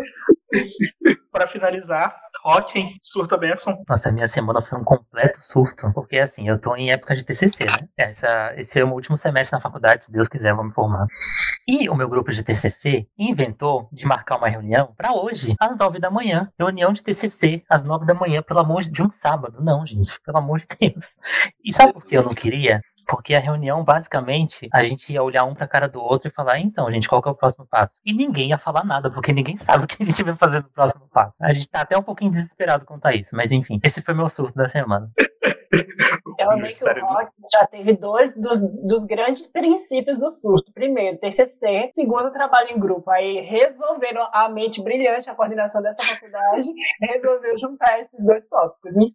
Pra 1.30 1.46
finalizar, 1.46 2.18
Rocken, 2.46 2.96
surta 3.02 3.36
benção. 3.36 3.76
Nossa, 3.88 4.12
minha 4.12 4.28
semana 4.28 4.62
foi 4.62 4.78
um 4.78 4.84
completo 4.84 5.40
surto. 5.40 5.92
Porque 5.92 6.16
assim, 6.16 6.48
eu 6.48 6.60
tô 6.60 6.76
em 6.76 6.92
época 6.92 7.16
de 7.16 7.24
TCC, 7.24 7.64
né? 7.64 7.88
Essa, 7.96 8.54
esse 8.56 8.78
é 8.78 8.84
o 8.84 8.86
meu 8.86 8.94
último 8.94 9.18
semestre 9.18 9.56
na 9.56 9.60
faculdade, 9.60 10.04
se 10.04 10.12
Deus 10.12 10.28
quiser, 10.28 10.52
eu 10.52 10.56
vou 10.56 10.64
me 10.64 10.72
formar. 10.72 11.08
E 11.66 11.88
o 11.88 11.96
meu 11.96 12.08
grupo 12.08 12.30
de 12.30 12.44
TCC 12.44 13.08
inventou 13.18 13.88
de 13.92 14.06
marcar 14.06 14.36
uma 14.36 14.48
reunião 14.48 14.94
pra 14.96 15.12
hoje, 15.12 15.56
às 15.58 15.76
nove 15.76 15.98
da 15.98 16.08
manhã. 16.08 16.48
Reunião 16.56 16.92
de 16.92 17.02
TCC, 17.02 17.64
às 17.68 17.82
nove 17.82 18.06
da 18.06 18.14
manhã, 18.14 18.40
pelo 18.40 18.60
amor 18.60 18.82
de 18.82 19.02
um 19.02 19.10
sábado. 19.10 19.58
Não, 19.60 19.84
gente, 19.84 20.20
pelo 20.24 20.38
amor 20.38 20.60
de 20.60 20.66
Deus. 20.80 21.16
E 21.64 21.72
sabe 21.72 21.94
por 21.94 22.04
que 22.04 22.16
eu 22.16 22.22
não 22.22 22.32
queria? 22.32 22.80
Porque 23.06 23.34
a 23.34 23.40
reunião, 23.40 23.84
basicamente, 23.84 24.68
a 24.72 24.82
gente 24.82 25.12
ia 25.12 25.22
olhar 25.22 25.44
um 25.44 25.54
pra 25.54 25.68
cara 25.68 25.88
do 25.88 26.00
outro 26.00 26.28
e 26.28 26.32
falar, 26.32 26.58
então, 26.58 26.90
gente, 26.90 27.08
qual 27.08 27.22
que 27.22 27.28
é 27.28 27.32
o 27.32 27.36
próximo 27.36 27.66
passo? 27.66 27.94
E 28.04 28.12
ninguém 28.12 28.48
ia 28.48 28.58
falar 28.58 28.84
nada, 28.84 29.10
porque 29.10 29.32
ninguém 29.32 29.56
sabe 29.56 29.84
o 29.84 29.86
que 29.86 30.02
a 30.02 30.06
gente 30.06 30.22
vai 30.22 30.34
fazer 30.34 30.58
no 30.62 30.70
próximo 30.70 31.08
passo. 31.12 31.44
A 31.44 31.52
gente 31.52 31.70
tá 31.70 31.82
até 31.82 31.96
um 31.96 32.02
pouquinho 32.02 32.32
desesperado 32.32 32.84
quanto 32.84 33.06
a 33.06 33.14
isso, 33.14 33.36
mas 33.36 33.52
enfim, 33.52 33.78
esse 33.82 34.02
foi 34.02 34.14
meu 34.14 34.28
surto 34.28 34.54
da 34.56 34.68
semana. 34.68 35.10
Eu 36.38 36.50
amei 36.50 36.68
que 36.68 36.74
Sério, 36.74 37.04
o 37.04 37.06
Rock 37.06 37.30
já 37.52 37.66
teve 37.66 37.94
dois 37.94 38.34
dos, 38.34 38.60
dos 38.60 39.04
grandes 39.04 39.48
princípios 39.48 40.18
do 40.18 40.30
surto. 40.30 40.72
Primeiro, 40.72 41.18
TCC. 41.18 41.90
Segundo, 41.92 42.30
trabalho 42.30 42.70
em 42.70 42.78
grupo. 42.78 43.10
Aí 43.10 43.40
resolveram 43.40 44.28
a 44.32 44.48
mente 44.48 44.82
brilhante, 44.82 45.28
a 45.28 45.34
coordenação 45.34 45.82
dessa 45.82 46.14
faculdade, 46.14 46.68
resolveu 47.02 47.58
juntar 47.58 48.00
esses 48.00 48.24
dois 48.24 48.46
tópicos. 48.48 48.96
Enfim. 48.96 49.14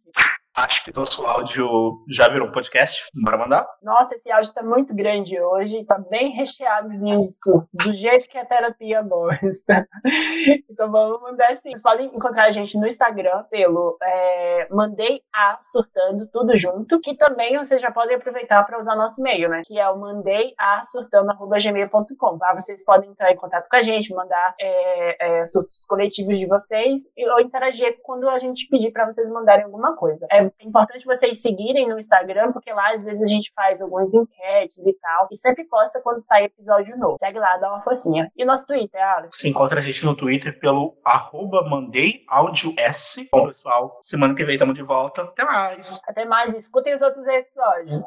Acho 0.55 0.83
que 0.83 0.95
nosso 0.95 1.25
áudio 1.25 2.03
já 2.09 2.27
virou 2.27 2.49
um 2.49 2.51
podcast. 2.51 3.01
Bora 3.13 3.37
mandar? 3.37 3.65
Nossa, 3.81 4.15
esse 4.15 4.29
áudio 4.29 4.53
tá 4.53 4.61
muito 4.61 4.93
grande 4.93 5.39
hoje, 5.39 5.85
tá 5.85 5.97
bem 5.97 6.31
recheadozinho 6.31 7.25
surto, 7.27 7.69
do 7.73 7.93
jeito 7.93 8.27
que 8.27 8.37
a 8.37 8.45
terapia 8.45 9.01
gosta. 9.01 9.87
Então 10.69 10.91
vamos 10.91 11.21
mandar 11.21 11.51
assim. 11.51 11.71
Vocês 11.71 11.81
podem 11.81 12.07
encontrar 12.07 12.43
a 12.45 12.49
gente 12.49 12.77
no 12.77 12.85
Instagram 12.87 13.43
pelo 13.49 13.97
é, 14.01 14.67
Mandei 14.71 15.21
a 15.33 15.59
Surtando, 15.61 16.27
tudo 16.31 16.57
junto, 16.57 16.97
que 16.99 17.15
também 17.15 17.57
vocês 17.57 17.81
já 17.81 17.91
podem 17.91 18.15
aproveitar 18.15 18.63
para 18.65 18.79
usar 18.79 18.95
nosso 18.95 19.19
e-mail, 19.19 19.49
né? 19.49 19.63
Que 19.65 19.77
é 19.77 19.89
o 19.89 19.99
mandeiasurtando.gmail.com. 19.99 22.37
Tá? 22.37 22.53
Vocês 22.53 22.81
podem 22.83 23.11
entrar 23.11 23.31
em 23.31 23.35
contato 23.35 23.67
com 23.69 23.75
a 23.75 23.81
gente, 23.81 24.13
mandar 24.13 24.55
é, 24.59 25.39
é, 25.39 25.45
surtos 25.45 25.85
coletivos 25.85 26.39
de 26.39 26.47
vocês 26.47 27.01
ou 27.17 27.41
interagir 27.41 27.97
quando 28.03 28.29
a 28.29 28.39
gente 28.39 28.67
pedir 28.67 28.91
para 28.91 29.05
vocês 29.05 29.29
mandarem 29.29 29.65
alguma 29.65 29.95
coisa. 29.95 30.25
É 30.31 30.40
importante 30.61 31.05
vocês 31.05 31.41
seguirem 31.41 31.87
no 31.87 31.99
Instagram, 31.99 32.51
porque 32.51 32.71
lá 32.71 32.91
às 32.91 33.03
vezes 33.03 33.21
a 33.21 33.27
gente 33.27 33.51
faz 33.55 33.81
algumas 33.81 34.13
enquetes 34.13 34.85
e 34.85 34.93
tal, 34.99 35.27
e 35.31 35.35
sempre 35.35 35.65
posta 35.65 36.01
quando 36.03 36.21
sai 36.21 36.45
episódio 36.45 36.97
novo. 36.97 37.17
Segue 37.17 37.39
lá, 37.39 37.57
dá 37.57 37.69
uma 37.69 37.81
forcinha. 37.81 38.31
E 38.35 38.43
o 38.43 38.47
nosso 38.47 38.65
Twitter, 38.65 39.01
Alex? 39.01 39.37
Você 39.37 39.49
encontra 39.49 39.79
a 39.79 39.81
gente 39.81 40.05
no 40.05 40.15
Twitter 40.15 40.57
pelo 40.59 40.97
arroba 41.03 41.67
mandei 41.69 42.23
áudio 42.27 42.73
S. 42.77 43.27
Bom, 43.31 43.47
pessoal, 43.47 43.97
semana 44.01 44.35
que 44.35 44.45
vem 44.45 44.53
estamos 44.53 44.75
de 44.75 44.83
volta. 44.83 45.23
Até 45.23 45.43
mais! 45.43 46.01
Até 46.07 46.25
mais, 46.25 46.53
escutem 46.53 46.95
os 46.95 47.01
outros 47.01 47.25
episódios. 47.27 48.03